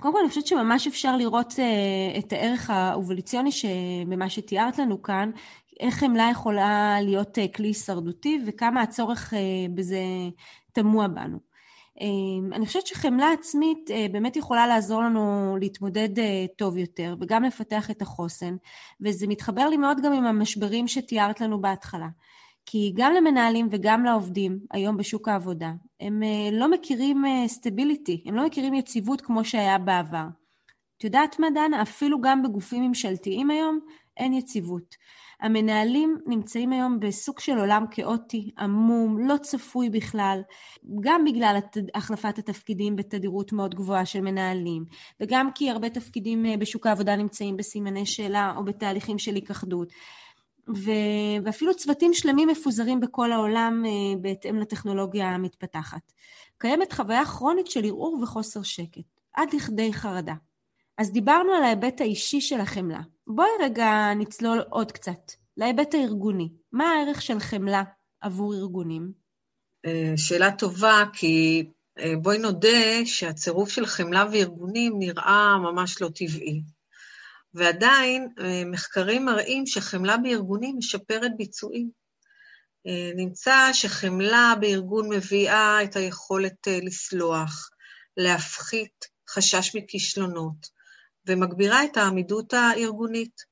קודם 0.00 0.14
כל, 0.14 0.20
אני 0.20 0.28
חושבת 0.28 0.46
שממש 0.46 0.86
אפשר 0.86 1.16
לראות 1.16 1.52
uh, 1.52 2.18
את 2.18 2.32
הערך 2.32 2.70
האובולוציוני 2.70 3.50
במה 4.08 4.30
שתיארת 4.30 4.78
לנו 4.78 5.02
כאן, 5.02 5.30
איך 5.80 5.94
חמלה 5.94 6.28
יכולה 6.32 6.96
להיות 7.02 7.38
uh, 7.38 7.56
כלי 7.56 7.68
הישרדותי 7.68 8.42
וכמה 8.46 8.82
הצורך 8.82 9.32
uh, 9.32 9.36
בזה 9.74 10.00
תמוה 10.72 11.08
בנו. 11.08 11.49
Uh, 12.00 12.54
אני 12.54 12.66
חושבת 12.66 12.86
שחמלה 12.86 13.32
עצמית 13.32 13.90
uh, 13.90 14.12
באמת 14.12 14.36
יכולה 14.36 14.66
לעזור 14.66 15.02
לנו 15.02 15.56
להתמודד 15.60 16.18
uh, 16.18 16.22
טוב 16.56 16.76
יותר 16.76 17.14
וגם 17.20 17.44
לפתח 17.44 17.90
את 17.90 18.02
החוסן, 18.02 18.56
וזה 19.00 19.26
מתחבר 19.26 19.68
לי 19.68 19.76
מאוד 19.76 20.00
גם 20.02 20.12
עם 20.12 20.24
המשברים 20.24 20.88
שתיארת 20.88 21.40
לנו 21.40 21.60
בהתחלה. 21.60 22.08
כי 22.66 22.92
גם 22.96 23.12
למנהלים 23.12 23.68
וגם 23.70 24.04
לעובדים 24.04 24.58
היום 24.70 24.96
בשוק 24.96 25.28
העבודה, 25.28 25.72
הם 26.00 26.22
uh, 26.22 26.54
לא 26.54 26.70
מכירים 26.70 27.24
סטביליטי, 27.46 28.22
הם 28.26 28.34
לא 28.34 28.46
מכירים 28.46 28.74
יציבות 28.74 29.20
כמו 29.20 29.44
שהיה 29.44 29.78
בעבר. 29.78 30.26
את 30.98 31.04
יודעת 31.04 31.38
מה, 31.38 31.50
דנה? 31.50 31.82
אפילו 31.82 32.20
גם 32.20 32.42
בגופים 32.42 32.82
ממשלתיים 32.82 33.50
היום 33.50 33.80
אין 34.16 34.32
יציבות. 34.32 34.94
המנהלים 35.40 36.18
נמצאים 36.26 36.72
היום 36.72 37.00
בסוג 37.00 37.40
של 37.40 37.58
עולם 37.58 37.84
כאוטי, 37.90 38.50
עמום, 38.58 39.28
לא 39.28 39.36
צפוי 39.36 39.90
בכלל, 39.90 40.40
גם 41.00 41.24
בגלל 41.24 41.58
החלפת 41.94 42.38
התפקידים 42.38 42.96
בתדירות 42.96 43.52
מאוד 43.52 43.74
גבוהה 43.74 44.06
של 44.06 44.20
מנהלים, 44.20 44.84
וגם 45.20 45.52
כי 45.54 45.70
הרבה 45.70 45.90
תפקידים 45.90 46.46
אה, 46.46 46.56
בשוק 46.56 46.86
העבודה 46.86 47.16
נמצאים 47.16 47.56
בסימני 47.56 48.06
שאלה 48.06 48.54
או 48.56 48.64
בתהליכים 48.64 49.18
של 49.18 49.34
היכחדות. 49.34 49.92
ו- 50.76 51.44
ואפילו 51.44 51.74
צוותים 51.74 52.14
שלמים 52.14 52.48
מפוזרים 52.48 53.00
בכל 53.00 53.32
העולם 53.32 53.84
uh, 53.86 54.18
בהתאם 54.20 54.56
לטכנולוגיה 54.56 55.28
המתפתחת. 55.28 56.12
קיימת 56.58 56.92
חוויה 56.92 57.24
כרונית 57.24 57.66
של 57.66 57.84
ערעור 57.84 58.18
וחוסר 58.22 58.62
שקט, 58.62 59.02
עד 59.32 59.54
לכדי 59.54 59.92
חרדה. 59.92 60.34
אז 60.98 61.12
דיברנו 61.12 61.52
על 61.52 61.62
ההיבט 61.62 62.00
האישי 62.00 62.40
של 62.40 62.60
החמלה. 62.60 63.00
בואי 63.34 63.48
רגע 63.62 64.14
נצלול 64.16 64.58
עוד 64.70 64.92
קצת, 64.92 65.32
להיבט 65.56 65.94
הארגוני. 65.94 66.48
מה 66.72 66.84
הערך 66.84 67.22
של 67.22 67.40
חמלה 67.40 67.82
עבור 68.20 68.54
ארגונים? 68.54 69.12
אה, 69.86 70.12
שאלה 70.16 70.52
טובה, 70.52 71.04
כי 71.12 71.64
אה, 71.98 72.12
בואי 72.22 72.38
נודה 72.38 73.04
שהצירוף 73.04 73.68
של 73.68 73.86
חמלה 73.86 74.24
וארגונים 74.32 74.92
נראה 74.98 75.58
ממש 75.58 76.02
לא 76.02 76.08
טבעי. 76.14 76.62
ועדיין 77.54 78.28
אה, 78.40 78.62
מחקרים 78.66 79.24
מראים 79.24 79.66
שחמלה 79.66 80.16
בארגונים 80.16 80.78
משפרת 80.78 81.36
ביצועים. 81.36 82.00
נמצא 83.16 83.72
שחמלה 83.72 84.54
בארגון 84.60 85.08
מביאה 85.08 85.82
את 85.84 85.96
היכולת 85.96 86.68
לסלוח, 86.82 87.70
להפחית 88.16 89.04
חשש 89.30 89.76
מכישלונות, 89.76 90.79
ומגבירה 91.30 91.84
את 91.84 91.96
העמידות 91.96 92.54
הארגונית. 92.54 93.50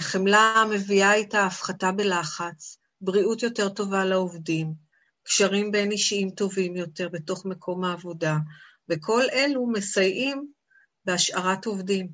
חמלה 0.00 0.64
מביאה 0.70 1.14
איתה 1.14 1.46
הפחתה 1.46 1.92
בלחץ, 1.92 2.78
בריאות 3.00 3.42
יותר 3.42 3.68
טובה 3.68 4.04
לעובדים, 4.04 4.72
קשרים 5.24 5.72
בין 5.72 5.90
אישיים 5.90 6.30
טובים 6.30 6.76
יותר 6.76 7.08
בתוך 7.08 7.46
מקום 7.46 7.84
העבודה, 7.84 8.36
וכל 8.88 9.22
אלו 9.32 9.66
מסייעים 9.66 10.46
בהשארת 11.04 11.66
עובדים. 11.66 12.08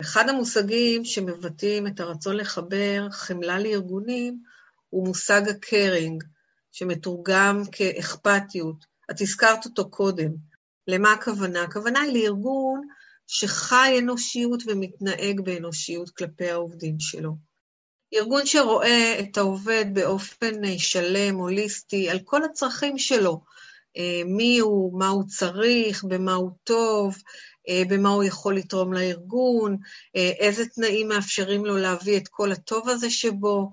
אחד 0.00 0.28
המושגים 0.28 1.04
שמבטאים 1.04 1.86
את 1.86 2.00
הרצון 2.00 2.36
לחבר 2.36 3.10
חמלה 3.10 3.58
לארגונים 3.58 4.42
הוא 4.88 5.06
מושג 5.06 5.48
הקרינג, 5.48 6.24
שמתורגם 6.72 7.62
כאכפתיות. 7.72 8.84
את 9.10 9.20
הזכרת 9.20 9.64
אותו 9.64 9.90
קודם. 9.90 10.30
למה 10.88 11.12
הכוונה? 11.12 11.62
הכוונה 11.62 12.00
היא 12.00 12.22
לארגון 12.22 12.88
שחי 13.26 13.96
אנושיות 13.98 14.62
ומתנהג 14.66 15.40
באנושיות 15.40 16.10
כלפי 16.10 16.50
העובדים 16.50 17.00
שלו. 17.00 17.52
ארגון 18.14 18.46
שרואה 18.46 19.16
את 19.20 19.36
העובד 19.36 19.84
באופן 19.92 20.64
אה, 20.64 20.78
שלם, 20.78 21.36
הוליסטי, 21.36 22.10
על 22.10 22.18
כל 22.24 22.44
הצרכים 22.44 22.98
שלו, 22.98 23.40
אה, 23.96 24.22
מי 24.26 24.58
הוא, 24.58 24.98
מה 24.98 25.08
הוא 25.08 25.24
צריך, 25.26 26.04
במה 26.04 26.34
הוא 26.34 26.50
טוב, 26.64 27.16
אה, 27.68 27.82
במה 27.88 28.08
הוא 28.08 28.24
יכול 28.24 28.56
לתרום 28.56 28.92
לארגון, 28.92 29.76
איזה 30.14 30.66
תנאים 30.66 31.08
מאפשרים 31.08 31.64
לו 31.64 31.76
להביא 31.76 32.16
את 32.16 32.28
כל 32.28 32.52
הטוב 32.52 32.88
הזה 32.88 33.10
שבו. 33.10 33.72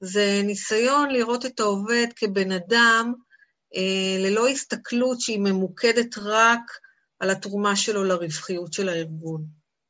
זה 0.00 0.40
ניסיון 0.44 1.10
לראות 1.10 1.46
את 1.46 1.60
העובד 1.60 2.06
כבן 2.16 2.52
אדם 2.52 3.12
ללא 4.18 4.48
הסתכלות 4.48 5.20
שהיא 5.20 5.40
ממוקדת 5.40 6.18
רק 6.18 6.60
על 7.20 7.30
התרומה 7.30 7.76
שלו 7.76 8.04
לרווחיות 8.04 8.72
של 8.72 8.88
הארגון. 8.88 9.44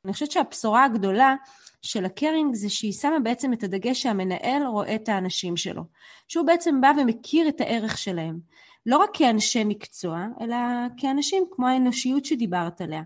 אני 0.05 0.13
חושבת 0.13 0.31
שהבשורה 0.31 0.85
הגדולה 0.85 1.35
של 1.83 2.05
הקרינג 2.05 2.55
זה 2.55 2.69
שהיא 2.69 2.93
שמה 2.93 3.19
בעצם 3.19 3.53
את 3.53 3.63
הדגש 3.63 4.03
שהמנהל 4.03 4.63
רואה 4.67 4.95
את 4.95 5.09
האנשים 5.09 5.57
שלו. 5.57 5.83
שהוא 6.29 6.47
בעצם 6.47 6.81
בא 6.81 6.93
ומכיר 7.01 7.49
את 7.49 7.61
הערך 7.61 7.99
שלהם. 7.99 8.39
לא 8.87 8.97
רק 8.97 9.11
כאנשי 9.13 9.65
מקצוע, 9.65 10.27
אלא 10.41 10.57
כאנשים 10.97 11.45
כמו 11.51 11.67
האנושיות 11.67 12.25
שדיברת 12.25 12.81
עליה. 12.81 13.03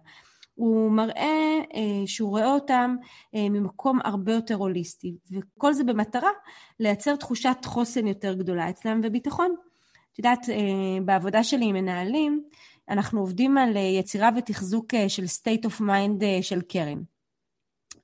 הוא 0.55 0.91
מראה 0.91 1.59
אה, 1.75 2.07
שהוא 2.07 2.31
רואה 2.31 2.53
אותם 2.53 2.97
אה, 3.35 3.49
ממקום 3.49 3.99
הרבה 4.05 4.33
יותר 4.33 4.55
הוליסטי, 4.55 5.17
וכל 5.31 5.73
זה 5.73 5.85
במטרה 5.85 6.31
לייצר 6.81 7.17
תחושת 7.17 7.57
חוסן 7.65 8.07
יותר 8.07 8.35
גדולה 8.35 8.71
אצלם 8.71 9.01
וביטחון. 9.05 9.55
את 10.13 10.19
יודעת, 10.19 10.49
אה, 10.49 11.01
בעבודה 11.05 11.45
שלי 11.45 11.65
עם 11.65 11.75
מנהלים, 11.75 12.43
אנחנו 12.91 13.21
עובדים 13.21 13.59
על 13.59 13.77
אה, 13.77 13.83
יצירה 13.83 14.31
ותחזוק 14.37 14.95
אה, 14.95 15.09
של 15.09 15.25
state 15.25 15.67
of 15.67 15.81
mind 15.81 16.25
אה, 16.25 16.39
של 16.43 16.61
קרן. 16.61 16.99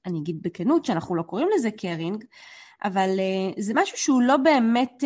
אני 0.06 0.18
אגיד 0.18 0.42
בכנות 0.42 0.84
שאנחנו 0.84 1.14
לא 1.14 1.22
קוראים 1.22 1.48
לזה 1.54 1.70
קרינג, 1.70 2.24
אבל 2.84 3.08
זה 3.58 3.72
משהו 3.76 3.98
שהוא 3.98 4.22
לא 4.22 4.36
באמת 4.36 5.04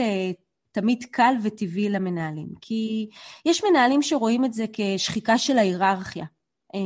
תמיד 0.72 1.04
קל 1.10 1.34
וטבעי 1.42 1.88
למנהלים. 1.88 2.48
כי 2.60 3.08
יש 3.44 3.64
מנהלים 3.64 4.02
שרואים 4.02 4.44
את 4.44 4.52
זה 4.52 4.64
כשחיקה 4.72 5.38
של 5.38 5.58
ההיררכיה, 5.58 6.24
um, 6.76 6.78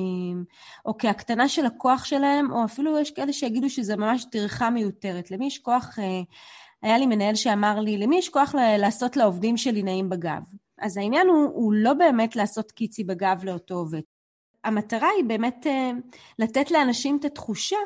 או 0.87 0.99
כהקטנה 0.99 1.49
של 1.49 1.67
הכוח 1.67 2.05
שלהם, 2.05 2.53
או 2.53 2.65
אפילו 2.65 2.99
יש 2.99 3.11
כאלה 3.11 3.33
שיגידו 3.33 3.71
שזה 3.71 3.97
ממש 3.97 4.27
טרחה 4.31 4.71
מיותרת. 4.71 5.31
למי 5.31 5.47
יש 5.47 5.59
כוח, 5.59 5.99
היה 6.83 6.99
לי 6.99 7.07
מנהל 7.07 7.35
שאמר 7.35 7.81
לי, 7.81 7.99
למי 7.99 8.19
יש 8.19 8.29
כוח 8.29 8.55
לעשות 8.79 9.17
לעובדים 9.17 9.57
שלי 9.57 9.83
נעים 9.83 10.09
בגב? 10.09 10.43
אז 10.79 10.97
העניין 10.97 11.27
הוא, 11.27 11.51
הוא 11.55 11.73
לא 11.77 11.95
באמת 11.95 12.37
לעשות 12.37 12.73
קיצי 12.73 13.05
בגב 13.05 13.45
לאותו 13.45 13.75
עובד. 13.75 14.01
המטרה 14.65 15.09
היא 15.17 15.25
באמת 15.25 15.67
uh, 15.67 16.17
לתת 16.39 16.71
לאנשים 16.71 17.19
את 17.21 17.25
התחושה 17.25 17.77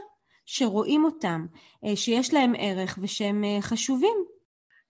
שרואים 0.50 1.04
אותם, 1.04 1.46
אה, 1.84 1.96
שיש 1.96 2.34
להם 2.34 2.52
ערך 2.58 2.98
ושהם 3.02 3.44
אה, 3.44 3.62
חשובים. 3.62 4.24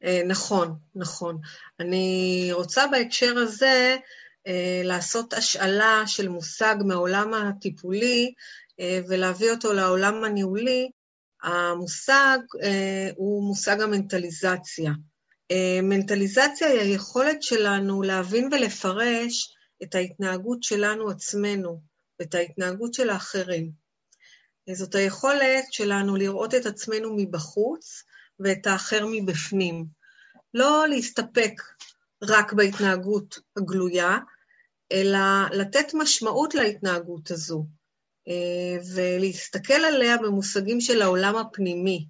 אה, 0.04 0.22
נכון, 0.26 0.74
נכון. 0.94 1.38
אני 1.80 2.48
רוצה 2.52 2.86
בהקשר 2.86 3.38
הזה 3.38 3.96
לעשות 4.84 5.32
השאלה 5.32 6.02
של 6.06 6.28
מושג 6.28 6.76
מהעולם 6.84 7.34
הטיפולי 7.34 8.32
ולהביא 9.08 9.50
אותו 9.50 9.72
לעולם 9.72 10.24
הניהולי. 10.24 10.90
המושג 11.42 12.38
הוא 13.16 13.48
מושג 13.48 13.80
המנטליזציה. 13.80 14.92
מנטליזציה 15.82 16.68
היא 16.68 16.80
היכולת 16.80 17.42
שלנו 17.42 18.02
להבין 18.02 18.48
ולפרש 18.52 19.56
את 19.82 19.94
ההתנהגות 19.94 20.62
שלנו 20.62 21.10
עצמנו 21.10 21.80
ואת 22.20 22.34
ההתנהגות 22.34 22.94
של 22.94 23.10
האחרים. 23.10 23.70
זאת 24.72 24.94
היכולת 24.94 25.64
שלנו 25.70 26.16
לראות 26.16 26.54
את 26.54 26.66
עצמנו 26.66 27.16
מבחוץ 27.16 28.02
ואת 28.40 28.66
האחר 28.66 29.06
מבפנים. 29.10 29.86
לא 30.54 30.88
להסתפק 30.88 31.62
רק 32.22 32.52
בהתנהגות 32.52 33.38
הגלויה, 33.56 34.18
אלא 34.92 35.48
לתת 35.52 35.94
משמעות 35.94 36.54
להתנהגות 36.54 37.30
הזו, 37.30 37.66
אה, 38.28 38.76
ולהסתכל 38.94 39.72
עליה 39.72 40.18
במושגים 40.18 40.80
של 40.80 41.02
העולם 41.02 41.36
הפנימי. 41.36 42.06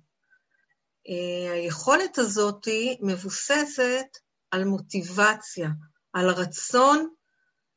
אה, 1.08 1.52
היכולת 1.52 2.18
הזאת 2.18 2.68
מבוססת 3.00 4.06
על 4.50 4.64
מוטיבציה, 4.64 5.68
על 6.12 6.30
רצון 6.30 7.08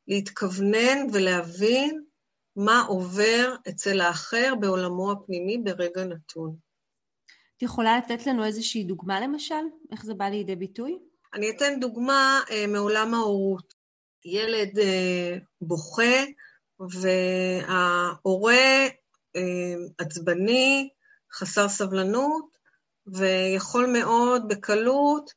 להתכוונן 0.08 1.06
ולהבין 1.12 2.04
מה 2.56 2.84
עובר 2.88 3.54
אצל 3.68 4.00
האחר 4.00 4.54
בעולמו 4.60 5.12
הפנימי 5.12 5.58
ברגע 5.58 6.04
נתון. 6.04 6.56
את 7.56 7.62
יכולה 7.62 7.98
לתת 7.98 8.26
לנו 8.26 8.44
איזושהי 8.44 8.84
דוגמה 8.84 9.20
למשל? 9.20 9.64
איך 9.92 10.04
זה 10.04 10.14
בא 10.14 10.24
לידי 10.24 10.56
ביטוי? 10.56 10.98
אני 11.34 11.50
אתן 11.50 11.80
דוגמה 11.80 12.40
אה, 12.50 12.66
מעולם 12.66 13.14
ההורות. 13.14 13.74
ילד 14.24 14.78
אה, 14.78 15.36
בוכה 15.60 16.24
וההורה 16.90 18.86
אה, 19.36 19.74
עצבני, 19.98 20.88
חסר 21.32 21.68
סבלנות, 21.68 22.51
ויכול 23.06 23.86
מאוד 23.86 24.48
בקלות 24.48 25.30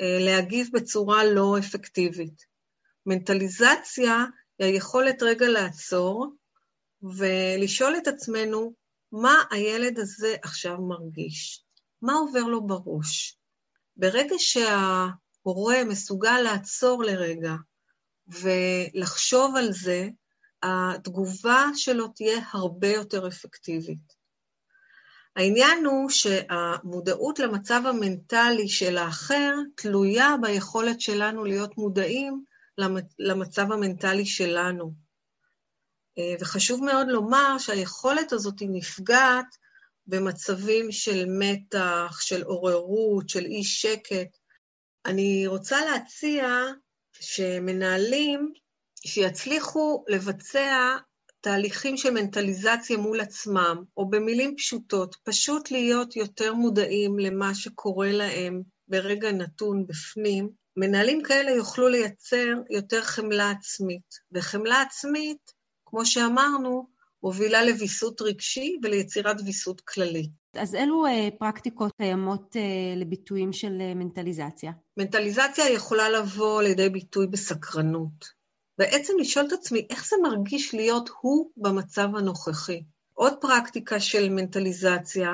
אה, 0.00 0.18
להגיב 0.20 0.68
בצורה 0.72 1.24
לא 1.24 1.58
אפקטיבית. 1.58 2.44
מנטליזציה 3.06 4.24
היא 4.58 4.66
היכולת 4.66 5.22
רגע 5.22 5.48
לעצור 5.48 6.34
ולשאול 7.02 7.96
את 7.96 8.06
עצמנו, 8.06 8.74
מה 9.12 9.42
הילד 9.50 9.98
הזה 9.98 10.36
עכשיו 10.42 10.78
מרגיש? 10.78 11.64
מה 12.02 12.12
עובר 12.12 12.42
לו 12.42 12.66
בראש? 12.66 13.38
ברגע 13.96 14.34
שההורה 14.38 15.84
מסוגל 15.88 16.40
לעצור 16.40 17.04
לרגע 17.04 17.54
ולחשוב 18.28 19.56
על 19.56 19.72
זה, 19.72 20.08
התגובה 20.62 21.64
שלו 21.74 22.08
תהיה 22.08 22.38
הרבה 22.52 22.88
יותר 22.88 23.28
אפקטיבית. 23.28 24.23
העניין 25.36 25.84
הוא 25.84 26.10
שהמודעות 26.10 27.38
למצב 27.38 27.82
המנטלי 27.86 28.68
של 28.68 28.98
האחר 28.98 29.54
תלויה 29.76 30.34
ביכולת 30.42 31.00
שלנו 31.00 31.44
להיות 31.44 31.78
מודעים 31.78 32.44
למצב 33.18 33.72
המנטלי 33.72 34.26
שלנו. 34.26 34.92
אה, 36.18 36.34
וחשוב 36.40 36.84
מאוד 36.84 37.06
לומר 37.08 37.58
שהיכולת 37.58 38.32
הזאת 38.32 38.60
היא 38.60 38.68
נפגעת 38.72 39.56
במצבים 40.06 40.92
של 40.92 41.24
מתח, 41.28 42.20
של 42.20 42.42
עוררות, 42.42 43.28
של 43.28 43.44
אי 43.44 43.64
שקט. 43.64 44.36
אני 45.06 45.46
רוצה 45.46 45.84
להציע 45.84 46.48
שמנהלים 47.20 48.52
שיצליחו 49.06 50.04
לבצע 50.08 50.96
תהליכים 51.44 51.96
של 51.96 52.10
מנטליזציה 52.10 52.96
מול 52.96 53.20
עצמם, 53.20 53.76
או 53.96 54.10
במילים 54.10 54.56
פשוטות, 54.56 55.16
פשוט 55.24 55.70
להיות 55.70 56.16
יותר 56.16 56.54
מודעים 56.54 57.18
למה 57.18 57.54
שקורה 57.54 58.12
להם 58.12 58.62
ברגע 58.88 59.32
נתון 59.32 59.86
בפנים, 59.86 60.48
מנהלים 60.76 61.22
כאלה 61.22 61.50
יוכלו 61.50 61.88
לייצר 61.88 62.46
יותר 62.70 63.02
חמלה 63.02 63.50
עצמית. 63.50 64.14
וחמלה 64.32 64.80
עצמית 64.80 65.52
כמו 65.86 66.06
שאמרנו, 66.06 66.86
מובילה 67.22 67.64
לוויסות 67.64 68.22
רגשי 68.22 68.76
וליצירת 68.82 69.36
ויסות 69.44 69.80
כללי. 69.80 70.30
אז 70.54 70.74
אילו 70.74 71.06
אה, 71.06 71.28
פרקטיקות 71.38 71.92
קיימות 71.96 72.56
אה, 72.56 72.96
לביטויים 72.96 73.52
של 73.52 73.78
אה, 73.80 73.94
מנטליזציה? 73.94 74.72
מנטליזציה 74.96 75.70
יכולה 75.70 76.08
לבוא 76.08 76.62
לידי 76.62 76.88
ביטוי 76.88 77.26
בסקרנות. 77.26 78.43
בעצם 78.78 79.12
לשאול 79.20 79.46
את 79.46 79.52
עצמי, 79.52 79.86
איך 79.90 80.06
זה 80.06 80.16
מרגיש 80.22 80.74
להיות 80.74 81.10
הוא 81.20 81.50
במצב 81.56 82.08
הנוכחי? 82.16 82.82
עוד 83.12 83.34
פרקטיקה 83.40 84.00
של 84.00 84.28
מנטליזציה 84.28 85.30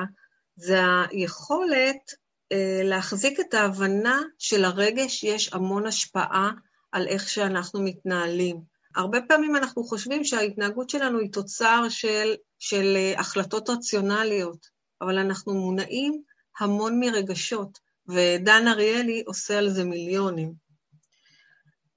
זה 0.55 0.79
היכולת 1.09 2.13
אה, 2.51 2.81
להחזיק 2.83 3.39
את 3.39 3.53
ההבנה 3.53 4.21
שלרגש 4.37 5.23
יש 5.23 5.53
המון 5.53 5.85
השפעה 5.85 6.51
על 6.91 7.07
איך 7.07 7.29
שאנחנו 7.29 7.81
מתנהלים. 7.81 8.61
הרבה 8.95 9.19
פעמים 9.27 9.55
אנחנו 9.55 9.83
חושבים 9.83 10.23
שההתנהגות 10.23 10.89
שלנו 10.89 11.19
היא 11.19 11.31
תוצר 11.31 11.85
של, 11.89 12.33
של 12.59 12.93
אה, 12.95 13.19
החלטות 13.19 13.69
רציונליות, 13.69 14.67
אבל 15.01 15.17
אנחנו 15.17 15.53
מונעים 15.53 16.21
המון 16.59 16.99
מרגשות, 16.99 17.79
ודן 18.07 18.67
אריאלי 18.67 19.23
עושה 19.25 19.57
על 19.57 19.69
זה 19.69 19.83
מיליונים. 19.83 20.53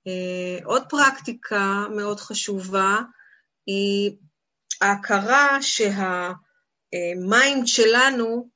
אה, 0.07 0.65
עוד 0.65 0.83
פרקטיקה 0.89 1.85
מאוד 1.97 2.21
חשובה 2.21 2.99
היא 3.67 4.17
ההכרה 4.81 5.59
שה 5.63 6.50
mind 6.50 7.67
שלנו 7.67 8.49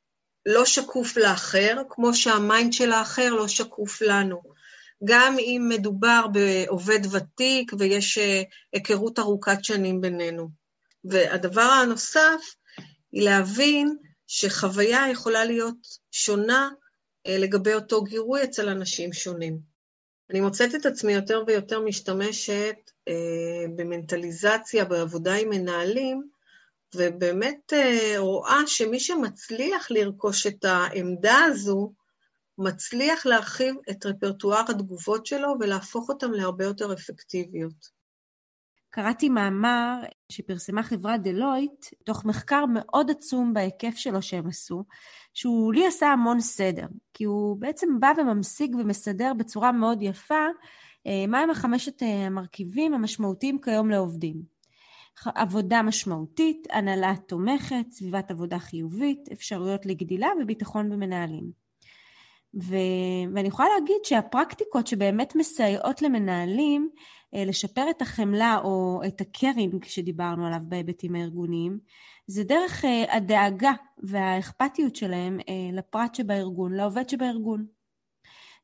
לא 0.46 0.64
שקוף 0.64 1.16
לאחר, 1.16 1.82
כמו 1.88 2.14
שה 2.14 2.39
mind 2.39 2.72
של 2.72 2.92
האחר 2.92 3.34
לא 3.34 3.48
שקוף 3.48 4.02
לנו. 4.02 4.42
גם 5.04 5.36
אם 5.38 5.66
מדובר 5.68 6.26
בעובד 6.32 7.00
ותיק 7.10 7.72
ויש 7.78 8.18
אה, 8.18 8.42
היכרות 8.72 9.18
ארוכת 9.18 9.64
שנים 9.64 10.00
בינינו. 10.00 10.48
והדבר 11.04 11.60
הנוסף 11.60 12.40
היא 13.12 13.22
להבין 13.22 13.96
שחוויה 14.26 15.10
יכולה 15.10 15.44
להיות 15.44 15.76
שונה 16.10 16.70
אה, 17.26 17.38
לגבי 17.38 17.74
אותו 17.74 18.02
גירוי 18.02 18.44
אצל 18.44 18.68
אנשים 18.68 19.12
שונים. 19.12 19.67
אני 20.30 20.40
מוצאת 20.40 20.74
את 20.74 20.86
עצמי 20.86 21.12
יותר 21.12 21.42
ויותר 21.46 21.80
משתמשת 21.80 22.90
אה, 23.08 23.64
במנטליזציה, 23.76 24.84
בעבודה 24.84 25.34
עם 25.34 25.48
מנהלים, 25.48 26.28
ובאמת 26.94 27.72
אה, 27.72 28.14
רואה 28.18 28.60
שמי 28.66 29.00
שמצליח 29.00 29.90
לרכוש 29.90 30.46
את 30.46 30.64
העמדה 30.64 31.38
הזו, 31.44 31.92
מצליח 32.58 33.26
להרחיב 33.26 33.74
את 33.90 34.06
רפרטואר 34.06 34.64
התגובות 34.68 35.26
שלו 35.26 35.54
ולהפוך 35.60 36.08
אותן 36.08 36.30
להרבה 36.30 36.64
יותר 36.64 36.92
אפקטיביות. 36.92 37.97
קראתי 39.00 39.28
מאמר 39.28 40.00
שפרסמה 40.28 40.82
חברת 40.82 41.22
דלויט, 41.22 41.86
תוך 42.04 42.24
מחקר 42.24 42.64
מאוד 42.68 43.10
עצום 43.10 43.54
בהיקף 43.54 43.96
שלו 43.96 44.22
שהם 44.22 44.46
עשו, 44.46 44.84
שהוא 45.34 45.74
לי 45.74 45.86
עשה 45.86 46.06
המון 46.06 46.40
סדר, 46.40 46.86
כי 47.14 47.24
הוא 47.24 47.56
בעצם 47.60 48.00
בא 48.00 48.12
וממשיג 48.16 48.76
ומסדר 48.76 49.32
בצורה 49.34 49.72
מאוד 49.72 50.02
יפה 50.02 50.46
אה, 51.06 51.24
מהם 51.28 51.50
החמשת 51.50 52.02
אה, 52.02 52.26
המרכיבים 52.26 52.94
המשמעותיים 52.94 53.60
כיום 53.60 53.90
לעובדים. 53.90 54.42
עבודה 55.24 55.82
משמעותית, 55.82 56.66
הנהלה 56.70 57.14
תומכת, 57.26 57.90
סביבת 57.90 58.30
עבודה 58.30 58.58
חיובית, 58.58 59.28
אפשרויות 59.32 59.86
לגדילה 59.86 60.28
וביטחון 60.42 60.90
במנהלים. 60.90 61.50
ו... 62.62 62.74
ואני 63.34 63.48
יכולה 63.48 63.68
להגיד 63.78 64.04
שהפרקטיקות 64.04 64.86
שבאמת 64.86 65.36
מסייעות 65.36 66.02
למנהלים 66.02 66.90
לשפר 67.32 67.90
את 67.90 68.02
החמלה 68.02 68.58
או 68.64 69.00
את 69.06 69.20
הקרינג 69.20 69.84
שדיברנו 69.84 70.46
עליו 70.46 70.60
בהיבטים 70.62 71.14
הארגוניים, 71.14 71.78
זה 72.26 72.44
דרך 72.44 72.84
אה, 72.84 73.16
הדאגה 73.16 73.72
והאכפתיות 73.98 74.96
שלהם 74.96 75.38
אה, 75.48 75.70
לפרט 75.72 76.14
שבארגון, 76.14 76.72
לעובד 76.72 77.08
שבארגון. 77.08 77.66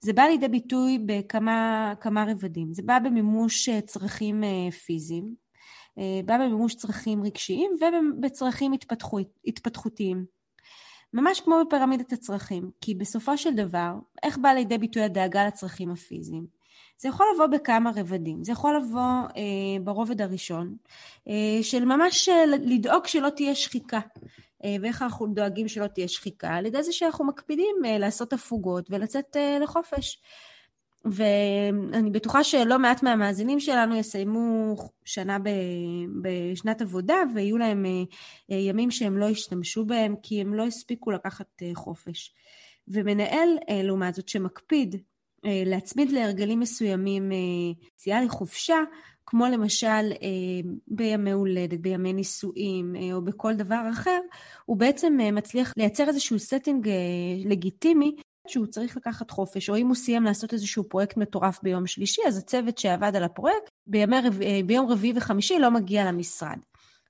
זה 0.00 0.12
בא 0.12 0.22
לידי 0.22 0.48
ביטוי 0.48 0.98
בכמה 1.06 2.24
רבדים. 2.28 2.74
זה 2.74 2.82
בא 2.82 2.98
במימוש 2.98 3.68
צרכים 3.86 4.42
פיזיים, 4.86 5.34
אה, 5.98 6.20
בא 6.24 6.38
במימוש 6.38 6.74
צרכים 6.74 7.24
רגשיים 7.24 7.70
ובצרכים 7.80 8.72
התפתחו, 8.72 9.18
התפתחותיים. 9.46 10.24
ממש 11.12 11.40
כמו 11.40 11.54
בפירמידת 11.66 12.12
הצרכים, 12.12 12.70
כי 12.80 12.94
בסופו 12.94 13.38
של 13.38 13.54
דבר, 13.54 13.92
איך 14.22 14.38
בא 14.38 14.48
לידי 14.48 14.78
ביטוי 14.78 15.02
הדאגה 15.02 15.46
לצרכים 15.46 15.90
הפיזיים? 15.90 16.46
זה 17.04 17.08
יכול 17.08 17.26
לבוא 17.34 17.46
בכמה 17.46 17.90
רבדים. 17.96 18.44
זה 18.44 18.52
יכול 18.52 18.76
לבוא 18.76 19.00
אה, 19.36 19.80
ברובד 19.84 20.20
הראשון, 20.20 20.76
אה, 21.28 21.58
של 21.62 21.84
ממש 21.84 22.28
אה, 22.28 22.46
לדאוג 22.46 23.06
שלא 23.06 23.28
תהיה 23.28 23.54
שחיקה. 23.54 24.00
אה, 24.64 24.76
ואיך 24.82 25.02
אנחנו 25.02 25.26
דואגים 25.26 25.68
שלא 25.68 25.86
תהיה 25.86 26.08
שחיקה? 26.08 26.54
על 26.54 26.66
ידי 26.66 26.82
זה 26.82 26.92
שאנחנו 26.92 27.24
מקפידים 27.24 27.76
אה, 27.84 27.98
לעשות 27.98 28.32
הפוגות 28.32 28.86
ולצאת 28.90 29.36
אה, 29.36 29.58
לחופש. 29.62 30.22
ואני 31.04 32.10
בטוחה 32.10 32.44
שלא 32.44 32.78
מעט 32.78 33.02
מהמאזינים 33.02 33.60
שלנו 33.60 33.96
יסיימו 33.96 34.74
שנה 35.04 35.38
ב, 35.38 35.48
בשנת 36.22 36.82
עבודה 36.82 37.16
ויהיו 37.34 37.58
להם 37.58 37.84
אה, 38.50 38.56
ימים 38.56 38.90
שהם 38.90 39.18
לא 39.18 39.26
ישתמשו 39.26 39.84
בהם 39.84 40.14
כי 40.22 40.40
הם 40.40 40.54
לא 40.54 40.66
הספיקו 40.66 41.10
לקחת 41.10 41.62
אה, 41.62 41.70
חופש. 41.74 42.34
ומנהל, 42.88 43.48
אה, 43.68 43.82
לעומת 43.82 44.14
זאת, 44.14 44.28
שמקפיד 44.28 44.96
להצמיד 45.44 46.10
להרגלים 46.10 46.60
מסוימים 46.60 47.32
יציאה 47.96 48.24
לחופשה, 48.24 48.76
כמו 49.26 49.46
למשל 49.46 50.12
בימי 50.88 51.30
הולדת, 51.30 51.80
בימי 51.80 52.12
נישואים 52.12 52.94
או 53.12 53.22
בכל 53.22 53.54
דבר 53.54 53.82
אחר, 53.92 54.20
הוא 54.64 54.76
בעצם 54.76 55.18
מצליח 55.32 55.72
לייצר 55.76 56.08
איזשהו 56.08 56.36
setting 56.36 56.88
לגיטימי 57.44 58.16
שהוא 58.48 58.66
צריך 58.66 58.96
לקחת 58.96 59.30
חופש, 59.30 59.70
או 59.70 59.76
אם 59.76 59.86
הוא 59.86 59.94
סיים 59.94 60.24
לעשות 60.24 60.52
איזשהו 60.52 60.88
פרויקט 60.88 61.16
מטורף 61.16 61.62
ביום 61.62 61.86
שלישי, 61.86 62.22
אז 62.26 62.38
הצוות 62.38 62.78
שעבד 62.78 63.16
על 63.16 63.24
הפרויקט 63.24 63.70
בימי, 63.86 64.16
אה, 64.16 64.60
ביום 64.66 64.90
רביעי 64.90 65.12
וחמישי 65.16 65.58
לא 65.58 65.70
מגיע 65.70 66.04
למשרד. 66.04 66.58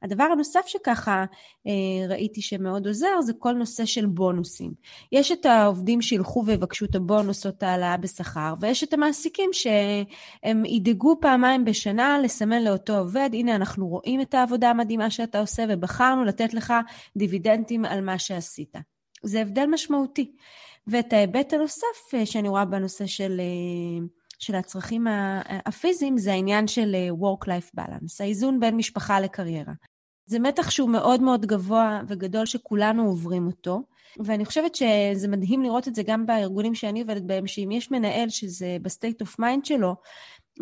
הדבר 0.05 0.25
הנוסף 0.25 0.67
שככה 0.67 1.25
אה, 1.67 2.07
ראיתי 2.09 2.43
שמאוד 2.43 2.87
עוזר 2.87 3.21
זה 3.21 3.33
כל 3.39 3.53
נושא 3.53 3.85
של 3.85 4.07
בונוסים. 4.07 4.73
יש 5.13 5.33
את 5.33 5.47
העובדים 5.47 6.03
שילכו 6.03 6.45
ויבקשו 6.47 6.85
את 6.85 6.95
הבונוס 6.95 7.47
או 7.47 7.51
את 7.51 7.63
ההעלאה 7.63 7.97
בשכר, 7.97 8.55
ויש 8.61 8.85
את 8.85 8.93
המעסיקים 8.93 9.51
שהם 9.53 10.65
ידאגו 10.67 11.17
פעמיים 11.21 11.65
בשנה 11.65 12.19
לסמן 12.23 12.63
לאותו 12.63 12.99
עובד, 12.99 13.31
הנה 13.33 13.55
אנחנו 13.55 13.89
רואים 13.89 14.21
את 14.21 14.35
העבודה 14.35 14.71
המדהימה 14.71 15.11
שאתה 15.11 15.41
עושה 15.41 15.65
ובחרנו 15.69 16.25
לתת 16.25 16.55
לך 16.55 16.75
דיבידנדים 17.17 17.85
על 17.85 18.01
מה 18.01 18.19
שעשית. 18.19 18.77
זה 19.23 19.41
הבדל 19.41 19.67
משמעותי. 19.67 20.33
ואת 20.87 21.13
ההיבט 21.13 21.53
הנוסף 21.53 22.15
אה, 22.15 22.27
שאני 22.27 22.49
רואה 22.49 22.65
בנושא 22.65 23.07
של, 23.07 23.41
אה, 23.41 24.07
של 24.39 24.55
הצרכים 24.55 25.07
הפיזיים, 25.67 26.19
זה 26.19 26.33
העניין 26.33 26.67
של 26.67 26.97
Work-Life 27.21 27.81
Balance, 27.81 28.17
האיזון 28.21 28.61
בין 28.61 28.77
משפחה 28.77 29.21
לקריירה. 29.21 29.73
זה 30.27 30.39
מתח 30.39 30.71
שהוא 30.71 30.91
מאוד 30.91 31.23
מאוד 31.23 31.47
גבוה 31.47 32.01
וגדול 32.09 32.47
שכולנו 32.47 33.07
עוברים 33.07 33.47
אותו, 33.47 33.83
ואני 34.19 34.45
חושבת 34.45 34.75
שזה 34.75 35.29
מדהים 35.29 35.63
לראות 35.63 35.89
את 35.89 35.95
זה 35.95 36.03
גם 36.03 36.27
בארגונים 36.27 36.75
שאני 36.75 37.01
עובדת 37.01 37.23
בהם, 37.23 37.47
שאם 37.47 37.71
יש 37.71 37.91
מנהל 37.91 38.29
שזה 38.29 38.77
ב 38.83 38.89
state 38.89 39.21
of 39.21 39.39
mind 39.39 39.65
שלו, 39.65 39.95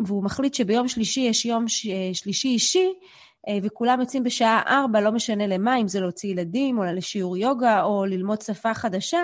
והוא 0.05 0.23
מחליט 0.23 0.53
שביום 0.53 0.87
שלישי 0.87 1.19
יש 1.19 1.45
יום 1.45 1.65
שלישי 2.13 2.47
אישי, 2.47 2.93
וכולם 3.63 3.99
יוצאים 3.99 4.23
בשעה 4.23 4.61
ארבע, 4.67 5.01
לא 5.01 5.11
משנה 5.11 5.47
למה, 5.47 5.77
אם 5.77 5.87
זה 5.87 5.99
להוציא 5.99 6.29
ילדים, 6.29 6.77
או 6.77 6.83
לשיעור 6.83 7.37
יוגה, 7.37 7.83
או 7.83 8.05
ללמוד 8.05 8.41
שפה 8.41 8.73
חדשה, 8.73 9.23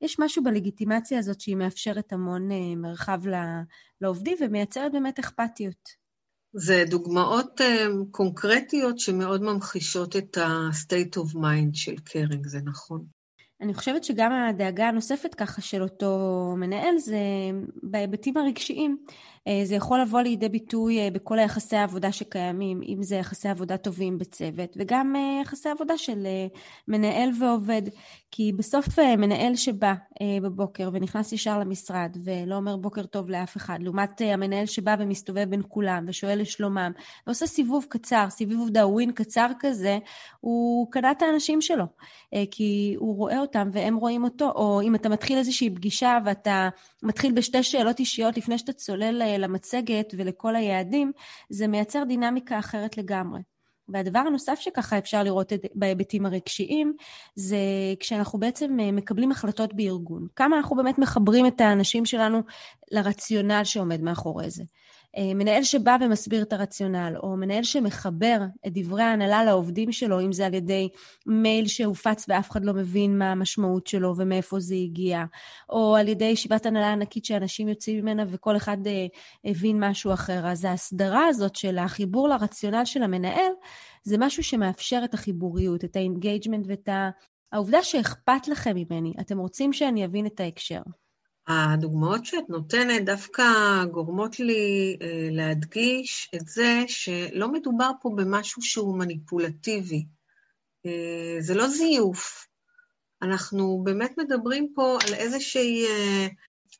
יש 0.00 0.18
משהו 0.18 0.44
בלגיטימציה 0.44 1.18
הזאת 1.18 1.40
שהיא 1.40 1.56
מאפשרת 1.56 2.12
המון 2.12 2.52
אה, 2.52 2.76
מרחב 2.76 3.20
לעובדים 4.00 4.36
ומייצרת 4.40 4.92
באמת 4.92 5.18
אכפתיות. 5.18 6.05
זה 6.58 6.84
דוגמאות 6.88 7.60
אה, 7.60 7.86
קונקרטיות 8.10 8.98
שמאוד 8.98 9.42
ממחישות 9.42 10.16
את 10.16 10.36
ה-state 10.36 11.16
of 11.18 11.34
mind 11.34 11.70
של 11.72 11.96
קרינג, 12.04 12.46
זה 12.46 12.58
נכון. 12.64 13.04
אני 13.60 13.74
חושבת 13.74 14.04
שגם 14.04 14.32
הדאגה 14.32 14.88
הנוספת 14.88 15.34
ככה 15.34 15.60
של 15.60 15.82
אותו 15.82 16.54
מנהל 16.56 16.98
זה 16.98 17.18
בהיבטים 17.82 18.36
הרגשיים. 18.36 18.96
אה, 19.48 19.60
זה 19.64 19.74
יכול 19.74 20.00
לבוא 20.00 20.20
לידי 20.20 20.48
ביטוי 20.48 20.98
אה, 21.00 21.10
בכל 21.10 21.38
היחסי 21.38 21.76
העבודה 21.76 22.12
שקיימים, 22.12 22.80
אם 22.88 23.02
זה 23.02 23.16
יחסי 23.16 23.48
עבודה 23.48 23.76
טובים 23.76 24.18
בצוות, 24.18 24.76
וגם 24.76 25.16
אה, 25.16 25.40
יחסי 25.42 25.68
עבודה 25.68 25.98
של 25.98 26.26
מנהל 26.88 27.30
ועובד. 27.40 27.82
כי 28.30 28.52
בסוף 28.52 28.98
מנהל 28.98 29.56
שבא 29.56 29.94
בבוקר 30.42 30.90
ונכנס 30.92 31.32
ישר 31.32 31.58
למשרד 31.58 32.16
ולא 32.24 32.56
אומר 32.56 32.76
בוקר 32.76 33.06
טוב 33.06 33.30
לאף 33.30 33.56
אחד, 33.56 33.78
לעומת 33.80 34.20
המנהל 34.24 34.66
שבא 34.66 34.96
ומסתובב 34.98 35.44
בין 35.50 35.62
כולם 35.68 36.04
ושואל 36.08 36.40
לשלומם, 36.40 36.92
ועושה 37.26 37.46
סיבוב 37.46 37.86
קצר, 37.88 38.26
סיבוב 38.30 38.70
דאווין 38.70 39.12
קצר 39.12 39.46
כזה, 39.60 39.98
הוא 40.40 40.90
קנה 40.90 41.10
את 41.10 41.22
האנשים 41.22 41.60
שלו, 41.60 41.84
כי 42.50 42.94
הוא 42.98 43.16
רואה 43.16 43.38
אותם 43.38 43.68
והם 43.72 43.96
רואים 43.96 44.24
אותו, 44.24 44.52
או 44.54 44.80
אם 44.82 44.94
אתה 44.94 45.08
מתחיל 45.08 45.38
איזושהי 45.38 45.70
פגישה 45.70 46.18
ואתה 46.24 46.68
מתחיל 47.02 47.32
בשתי 47.32 47.62
שאלות 47.62 47.98
אישיות 47.98 48.36
לפני 48.36 48.58
שאתה 48.58 48.72
צולל 48.72 49.22
למצגת 49.38 50.14
ולכל 50.16 50.56
היעדים, 50.56 51.12
זה 51.50 51.66
מייצר 51.66 52.04
דינמיקה 52.04 52.58
אחרת 52.58 52.98
לגמרי. 52.98 53.40
והדבר 53.88 54.18
הנוסף 54.18 54.58
שככה 54.60 54.98
אפשר 54.98 55.22
לראות 55.22 55.52
בהיבטים 55.74 56.26
הרגשיים, 56.26 56.94
זה 57.34 57.56
כשאנחנו 58.00 58.38
בעצם 58.38 58.80
אה, 58.80 58.92
מקבלים 58.92 59.30
החלטות 59.32 59.74
בארגון. 59.74 60.26
כמה 60.36 60.56
אנחנו 60.56 60.76
באמת 60.76 60.98
מחברים 60.98 61.46
את 61.46 61.60
האנשים 61.60 62.04
שלנו 62.04 62.42
לרציונל 62.90 63.64
שעומד 63.64 64.00
מאחורי 64.02 64.50
זה. 64.50 64.64
אה, 65.16 65.34
מנהל 65.34 65.62
שבא 65.62 65.96
ומסביר 66.00 66.42
את 66.42 66.52
הרציונל, 66.52 67.14
או 67.22 67.36
מנהל 67.36 67.62
שמחבר 67.62 68.38
את 68.66 68.72
דברי 68.72 69.02
ההנהלה 69.02 69.44
לעובדים 69.44 69.92
שלו, 69.92 70.20
אם 70.20 70.32
זה 70.32 70.46
על 70.46 70.54
ידי 70.54 70.88
מייל 71.26 71.66
שהופץ 71.66 72.24
ואף 72.28 72.50
אחד 72.50 72.64
לא 72.64 72.72
מבין 72.72 73.18
מה 73.18 73.32
המשמעות 73.32 73.86
שלו 73.86 74.16
ומאיפה 74.16 74.60
זה 74.60 74.74
הגיע, 74.74 75.24
או 75.70 75.96
על 75.96 76.08
ידי 76.08 76.24
ישיבת 76.24 76.66
הנהלה 76.66 76.92
ענקית 76.92 77.24
שאנשים 77.24 77.68
יוצאים 77.68 78.00
ממנה 78.00 78.24
וכל 78.28 78.56
אחד 78.56 78.86
אה, 78.86 79.06
הבין 79.44 79.84
משהו 79.84 80.12
אחר. 80.12 80.46
אז 80.46 80.64
ההסדרה 80.64 81.26
הזאת 81.26 81.56
של 81.56 81.78
החיבור 81.78 82.28
לרציונל 82.28 82.84
של 82.84 83.02
המנהל, 83.02 83.52
זה 84.02 84.16
משהו 84.18 84.42
שמאפשר 84.42 85.00
את 85.04 85.14
החיבוריות, 85.14 85.84
את 85.84 85.96
ה 85.96 86.02
engagement 86.02 86.64
ואת 86.68 86.88
העובדה 87.52 87.82
שאכפת 87.82 88.48
לכם 88.48 88.76
ממני. 88.76 89.14
אתם 89.20 89.38
רוצים 89.38 89.72
שאני 89.72 90.04
אבין 90.04 90.26
את 90.26 90.40
ההקשר. 90.40 90.80
הדוגמאות 91.48 92.24
שאת 92.24 92.48
נותנת 92.48 93.04
דווקא 93.04 93.44
גורמות 93.90 94.40
לי 94.40 94.96
אה, 95.02 95.28
להדגיש 95.30 96.30
את 96.34 96.46
זה 96.46 96.84
שלא 96.86 97.52
מדובר 97.52 97.90
פה 98.00 98.10
במשהו 98.16 98.62
שהוא 98.62 98.98
מניפולטיבי. 98.98 100.06
אה, 100.86 101.36
זה 101.40 101.54
לא 101.54 101.68
זיוף. 101.68 102.46
אנחנו 103.22 103.82
באמת 103.84 104.18
מדברים 104.18 104.72
פה 104.74 104.98
על 105.06 105.14
איזושהי 105.14 105.86
אה, 105.86 106.26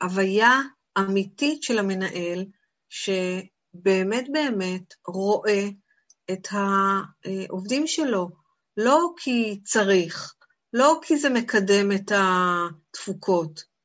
הוויה 0.03 0.61
אמיתית 0.99 1.63
של 1.63 1.79
המנהל, 1.79 2.45
שבאמת 2.89 4.27
באמת 4.33 4.95
רואה 5.07 5.69
את 6.33 6.49
העובדים 6.51 7.87
שלו, 7.87 8.29
לא 8.77 9.13
כי 9.17 9.61
צריך, 9.65 10.35
לא 10.73 11.01
כי 11.03 11.17
זה 11.17 11.31
מקדם 11.31 11.93
את 11.93 12.13
התפוקות, 12.15 13.76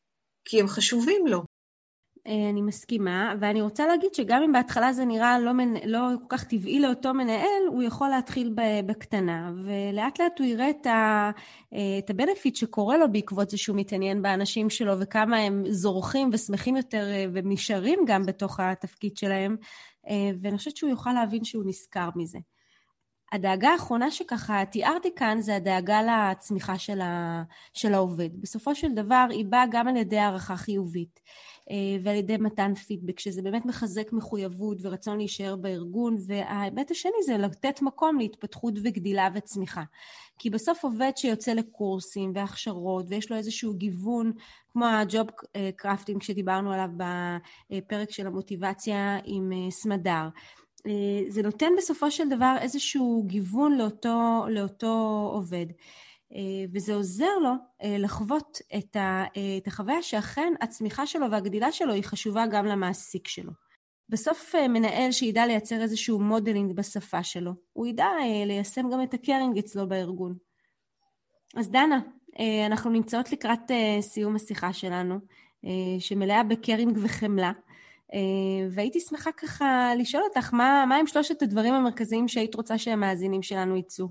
כי 0.46 0.60
הם 0.60 0.68
חשובים 0.68 1.28
לו. 1.28 1.44
אה, 2.28 2.50
אני 2.50 2.62
מסכימה, 2.62 3.34
ואני 3.40 3.62
רוצה 3.62 3.88
להגיד 3.88 4.14
שגם 4.14 4.44
אם 4.44 4.52
בהתחלה 4.52 4.94
זה 4.94 5.06
נראה 5.06 5.40
לא, 5.40 5.54
מנ... 5.54 5.74
לא 5.86 6.00
כל 6.20 6.38
כך 6.38 6.44
טבעי 6.44 6.80
לאותו 6.80 7.14
מנהל, 7.14 7.68
הוא 7.68 7.84
יכול 7.84 8.10
להתחיל 8.10 8.54
בקטנה, 8.86 9.52
ולאט 9.66 10.20
לאט 10.20 10.40
הוא 10.40 10.48
יראה 10.48 10.70
את, 10.70 10.86
ה... 10.86 11.32
אה, 11.74 12.00
את 12.00 12.10
הבנפיט 12.10 12.56
שקורה 12.56 12.98
לו 12.98 13.12
בעקבות 13.12 13.50
זה 13.50 13.58
שהוא 13.58 13.78
מתעניין 13.78 14.22
באנשים 14.22 14.70
שלו, 14.70 15.00
וכמה 15.00 15.38
הם 15.38 15.64
זורחים 15.70 16.30
ושמחים 16.34 16.78
יותר 16.78 17.12
אה, 17.12 17.26
ונשארים 17.34 18.00
גם 18.08 18.26
בתוך 18.26 18.60
התפקיד 18.60 19.18
שלהם, 19.18 19.56
ואני 20.42 20.58
חושבת 20.58 20.78
שהוא 20.78 20.90
יוכל 20.90 21.14
להבין 21.14 21.44
שהוא 21.44 21.64
נשכר 21.66 22.10
מזה. 22.16 22.40
הדאגה 23.32 23.70
האחרונה 23.70 24.12
שככה 24.12 24.66
תיארתי 24.66 25.16
כאן 25.16 25.42
זה 25.42 25.56
הדאגה 25.56 26.02
לצמיחה 26.02 26.78
של, 26.78 27.02
ה, 27.02 27.44
של 27.74 27.94
העובד. 27.94 28.42
בסופו 28.42 28.76
של 28.76 28.94
דבר 28.94 29.26
היא 29.30 29.46
באה 29.46 29.66
גם 29.72 29.88
על 29.88 29.98
ידי 29.98 30.18
הערכה 30.18 30.56
חיובית 30.56 31.20
אה, 31.72 31.76
ועל 32.04 32.16
ידי 32.16 32.38
מתן 32.38 32.76
פידבק, 32.76 33.20
שזה 33.20 33.42
באמת 33.42 33.66
מחזק 33.66 34.14
מחויבות 34.14 34.78
ורצון 34.82 35.18
להישאר 35.18 35.56
בארגון, 35.56 36.16
וההיבט 36.28 36.92
השני 36.92 37.24
זה 37.26 37.38
לתת 37.38 37.82
מקום 37.82 38.18
להתפתחות 38.18 38.74
וגדילה 38.84 39.30
וצמיחה. 39.34 39.84
כי 40.40 40.50
בסוף 40.50 40.84
עובד 40.84 41.12
שיוצא 41.16 41.54
לקורסים 41.54 42.32
והכשרות 42.36 43.06
ויש 43.10 43.32
לו 43.32 43.38
איזשהו 43.38 43.74
גיוון, 43.74 44.32
כמו 44.74 44.86
ה 44.86 44.96
job 44.96 45.28
crafting 45.76 46.22
שדיברנו 46.22 46.74
עליו 46.74 46.90
בפרק 47.70 48.12
של 48.12 48.28
המוטיבציה 48.28 49.18
עם 49.24 49.52
אה, 49.52 49.72
סמדר, 49.72 50.12
אה, 50.12 50.30
זה 51.28 51.42
נותן 51.42 51.72
בסופו 51.78 52.12
של 52.12 52.30
דבר 52.30 52.56
איזשהו 52.62 53.24
גיוון 53.28 53.78
לאותו, 53.78 54.46
לאותו 54.50 55.30
עובד. 55.34 55.66
אה, 56.36 56.66
וזה 56.74 56.94
עוזר 56.94 57.38
לו 57.42 57.52
אה, 57.84 57.98
לחוות 58.00 58.58
את 58.78 59.68
החוויה 59.68 60.02
שאכן 60.02 60.54
הצמיחה 60.62 61.08
שלו 61.08 61.32
והגדילה 61.32 61.72
שלו 61.72 61.94
היא 61.94 62.04
חשובה 62.04 62.46
גם 62.52 62.66
למעסיק 62.66 63.28
שלו. 63.28 63.52
בסוף 64.10 64.56
מנהל 64.56 65.12
שידע 65.12 65.46
לייצר 65.46 65.82
איזשהו 65.82 66.20
modeling 66.20 66.76
בשפה 66.76 67.24
שלו, 67.24 67.52
הוא 67.74 67.88
ידע 67.88 68.08
ליישם 68.46 68.90
גם 68.94 69.04
את 69.04 69.14
ה 69.14 69.20
caring 69.20 69.58
אצלו 69.58 69.90
בארגון. 69.90 70.36
אז 71.56 71.70
דנה, 71.70 72.00
אנחנו 72.68 72.90
נמצאות 72.90 73.32
לקראת 73.32 73.72
סיום 74.02 74.36
השיחה 74.36 74.74
שלנו, 74.74 75.20
שמלאה 76.00 76.44
ב 76.44 76.51
caring 76.51 76.98
וחמלה. 77.02 77.52
אה, 78.14 78.68
והייתי 78.72 79.00
שמחה 79.00 79.32
ככה 79.32 79.92
לשאול 80.00 80.24
אותך, 80.24 80.54
מה, 80.54 80.86
מה 80.90 80.96
הם 80.96 81.08
שלושת 81.08 81.42
הדברים 81.42 81.74
המרכזיים 81.74 82.28
שהיית 82.28 82.56
רוצה 82.56 82.78
שהמאזינים 82.78 83.44
שלנו 83.44 83.78
יצאו? 83.78 84.08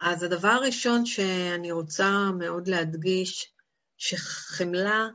אז 0.00 0.22
הדבר 0.22 0.48
הראשון 0.48 1.06
שאני 1.06 1.72
רוצה 1.72 2.30
מאוד 2.38 2.68
להדגיש, 2.68 3.52
שחמלה 3.96 5.08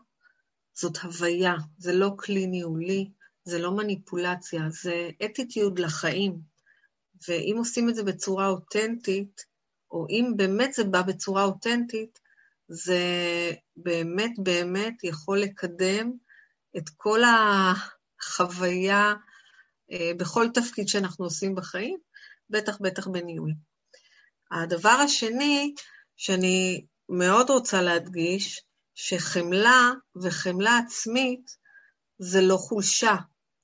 זאת 0.73 0.97
הוויה, 0.97 1.55
זה 1.77 1.93
לא 1.93 2.11
כלי 2.17 2.47
ניהולי, 2.47 3.09
זה 3.43 3.59
לא 3.59 3.71
מניפולציה, 3.71 4.61
זה 4.69 5.09
אטיטיוד 5.25 5.79
לחיים. 5.79 6.39
ואם 7.27 7.55
עושים 7.57 7.89
את 7.89 7.95
זה 7.95 8.03
בצורה 8.03 8.47
אותנטית, 8.47 9.45
או 9.91 10.05
אם 10.09 10.33
באמת 10.35 10.73
זה 10.73 10.83
בא 10.83 11.01
בצורה 11.01 11.43
אותנטית, 11.43 12.19
זה 12.67 13.01
באמת 13.77 14.31
באמת 14.37 15.03
יכול 15.03 15.39
לקדם 15.39 16.11
את 16.77 16.89
כל 16.97 17.23
ה... 17.23 17.73
חוויה 18.27 19.13
אה, 19.91 20.11
בכל 20.17 20.47
תפקיד 20.53 20.87
שאנחנו 20.87 21.25
עושים 21.25 21.55
בחיים, 21.55 21.97
בטח 22.49 22.77
בטח 22.81 23.07
בניהול. 23.07 23.53
הדבר 24.51 24.89
השני 24.89 25.73
שאני 26.15 26.85
מאוד 27.09 27.49
רוצה 27.49 27.81
להדגיש, 27.81 28.61
שחמלה 28.95 29.91
וחמלה 30.21 30.77
עצמית 30.77 31.57
זה 32.19 32.41
לא 32.41 32.57
חולשה, 32.57 33.15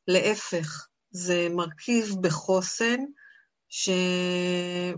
להפך, 0.07 0.87
זה 1.11 1.47
מרכיב 1.51 2.15
בחוסן 2.21 2.99
שמאוד 3.69 4.95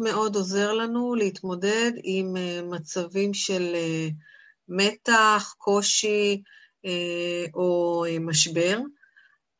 מאוד 0.00 0.36
עוזר 0.36 0.72
לנו 0.72 1.14
להתמודד 1.14 1.92
עם 2.02 2.36
אה, 2.36 2.60
מצבים 2.62 3.34
של 3.34 3.72
אה, 3.74 4.08
מתח, 4.68 5.54
קושי, 5.58 6.42
או 7.54 8.04
אה, 8.08 8.18
משבר. 8.18 8.78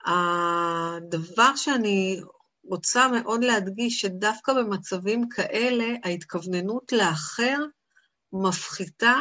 הדבר 0.07 1.57
שאני 1.57 2.21
רוצה 2.65 3.09
מאוד 3.09 3.45
להדגיש, 3.45 4.01
שדווקא 4.01 4.53
במצבים 4.53 5.29
כאלה, 5.29 5.85
ההתכווננות 6.05 6.93
לאחר 6.93 7.57
מפחיתה 8.33 9.17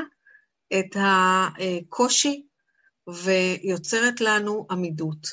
את 0.73 0.95
הקושי 0.99 2.45
ויוצרת 3.07 4.21
לנו 4.21 4.67
עמידות. 4.69 5.27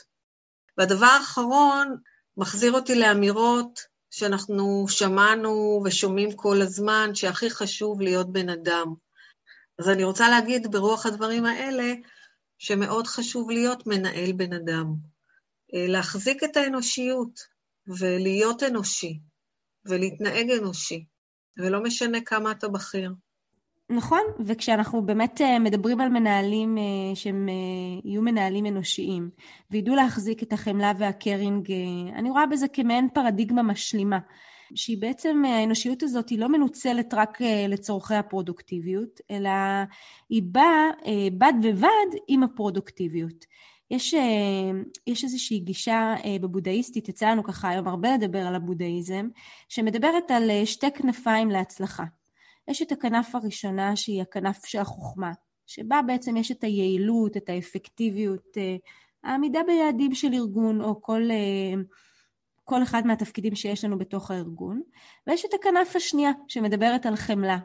והדבר 0.79 1.07
האחרון 1.07 1.97
מחזיר 2.37 2.73
אותי 2.73 2.95
לאמירות 2.95 3.81
שאנחנו 4.11 4.87
שמענו 4.89 5.83
ושומעים 5.85 6.37
כל 6.37 6.61
הזמן, 6.63 7.15
שהכי 7.15 7.51
חשוב 7.51 8.01
להיות 8.01 8.33
בן 8.33 8.49
אדם. 8.49 8.95
אז 9.79 9.89
אני 9.89 10.05
רוצה 10.05 10.29
להגיד 10.29 10.73
ברוח 10.73 11.07
הדברים 11.07 11.45
האלה, 11.45 11.93
שמאוד 12.59 13.07
חשוב 13.07 13.51
להיות 13.51 13.87
מנהל 13.87 14.33
בן 14.33 14.53
אדם. 14.53 14.95
אה, 15.75 15.87
להחזיק 15.89 16.45
את 16.45 16.57
האנושיות 16.57 17.41
ולהיות 17.87 18.63
אנושי 18.63 19.21
ולהתנהג 19.85 20.51
אנושי, 20.51 21.05
ולא 21.59 21.83
משנה 21.83 22.21
כמה 22.21 22.51
אתה 22.51 22.69
בכיר. 22.69 23.13
נכון, 23.91 24.21
וכשאנחנו 24.47 25.07
באמת 25.07 25.41
אה, 25.41 25.59
מדברים 25.59 26.01
על 26.01 26.09
מנהלים 26.09 26.79
אה, 26.79 26.83
שהם 27.15 27.49
יהיו 28.05 28.23
מנהלים 28.23 28.67
אנושיים 28.67 29.31
וידעו 29.71 29.95
להחזיק 29.95 30.43
את 30.43 30.53
החמלה 30.53 30.93
והקרינג, 30.99 31.73
אני 32.15 32.31
רואה 32.31 32.47
בזה 32.47 32.69
כמעין 32.69 33.09
פרדיגמה 33.15 33.63
משלימה. 33.63 34.19
שהיא 34.75 34.99
בעצם, 34.99 35.43
האנושיות 35.47 36.03
הזאת 36.03 36.29
היא 36.29 36.39
לא 36.39 36.49
מנוצלת 36.49 37.15
רק 37.15 37.43
אה, 37.43 37.67
לצורכי 37.69 38.15
הפרודוקטיביות, 38.15 39.21
אלא 39.31 39.51
היא 40.29 40.43
באה 40.47 40.91
אה, 41.07 41.29
בד 41.39 41.53
בבד 41.63 42.19
עם 42.29 42.43
הפרודוקטיביות. 42.43 43.45
יש, 43.91 44.15
אה, 44.15 44.71
יש 45.07 45.25
איזושהי 45.25 45.59
גישה 45.59 46.15
בבודהיסטית, 46.41 47.09
יצא 47.09 47.27
לנו 47.27 47.45
ככה 47.45 47.69
היום 47.69 47.89
הרבה 47.89 48.15
לדבר 48.15 48.47
על 48.47 48.55
הבודהיזם, 48.55 49.29
שמדברת 49.69 50.31
על 50.31 50.51
שתי 50.65 50.91
כנפיים 50.91 51.51
להצלחה. 51.51 52.05
יש 52.69 52.83
את 52.83 52.93
הכנף 52.93 53.35
הראשונה 53.35 53.97
שהיא 53.97 54.23
הכנף 54.23 54.67
של 54.67 54.79
החוכמה, 54.79 55.33
שבה 55.67 56.01
בעצם 56.07 56.37
יש 56.37 56.51
את 56.51 56.65
היעילות, 56.65 57.37
את 57.37 57.49
האפקטיביות, 57.49 58.57
העמידה 59.25 59.61
ביעדים 59.67 60.15
של 60.15 60.35
ארגון 60.35 60.81
או 60.81 61.03
כל 61.03 61.23
כל 62.65 62.83
אחד 62.83 63.07
מהתפקידים 63.07 63.55
שיש 63.55 63.85
לנו 63.85 63.99
בתוך 63.99 64.31
הארגון, 64.31 64.83
ויש 65.27 65.45
את 65.45 65.55
הכנף 65.55 65.97
השנייה 65.97 66.31
שמדברת 66.49 67.07
על 67.07 67.17
חמלה. 67.17 67.59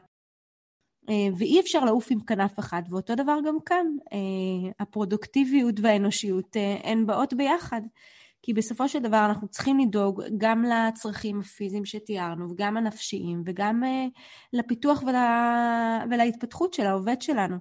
אה, 1.10 1.28
ואי 1.38 1.60
אפשר 1.60 1.86
לעוף 1.86 2.08
עם 2.12 2.20
כנף 2.20 2.60
אחת, 2.60 2.84
ואותו 2.90 3.16
דבר 3.16 3.38
גם 3.46 3.58
כאן, 3.66 3.86
אה, 4.14 4.72
הפרודוקטיביות 4.80 5.76
והאנושיות 5.80 6.58
אה, 6.58 6.78
הן 6.84 7.06
באות 7.06 7.34
ביחד. 7.34 7.82
כי 8.42 8.54
בסופו 8.54 8.90
של 8.90 9.00
דבר 9.00 9.26
אנחנו 9.26 9.48
צריכים 9.48 9.80
לדאוג 9.80 10.24
גם 10.38 10.64
לצרכים 10.64 11.40
הפיזיים 11.40 11.86
שתיארנו, 11.86 12.50
וגם 12.52 12.78
הנפשיים, 12.78 13.44
וגם 13.46 13.84
לפיתוח 14.54 15.04
ול... 15.04 15.16
ולהתפתחות 16.12 16.74
של 16.74 16.86
העובד 16.86 17.22
שלנו. 17.22 17.58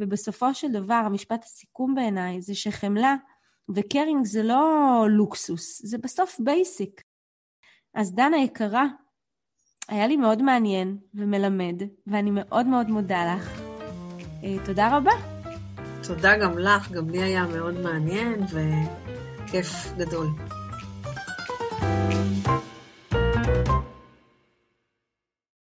ובסופו 0.00 0.54
של 0.54 0.72
דבר, 0.72 0.94
המשפט 0.94 1.44
הסיכום 1.44 1.94
בעיניי 1.94 2.42
זה 2.42 2.54
שחמלה 2.54 3.16
ו 3.74 3.81
caring 3.81 4.26
זה 4.26 4.42
לא 4.42 5.06
לוקסוס, 5.10 5.80
זה 5.84 5.98
בסוף 5.98 6.40
basic. 6.40 7.02
אז 7.94 8.14
דנה 8.14 8.36
יקרה, 8.36 8.84
היה 9.88 10.06
לי 10.06 10.16
מאוד 10.16 10.42
מעניין 10.42 10.98
ומלמד, 11.14 11.82
ואני 12.06 12.30
מאוד 12.30 12.66
מאוד 12.66 12.86
מודה 12.86 13.34
לך. 13.34 13.60
אה, 14.44 14.64
תודה 14.64 14.96
רבה. 14.96 15.12
תודה 16.06 16.36
גם 16.38 16.58
לך, 16.58 16.92
גם 16.92 17.10
לי 17.10 17.22
היה 17.22 17.46
מאוד 17.46 17.74
מעניין 17.80 18.40
וכיף 18.42 19.92
גדול. 19.96 20.26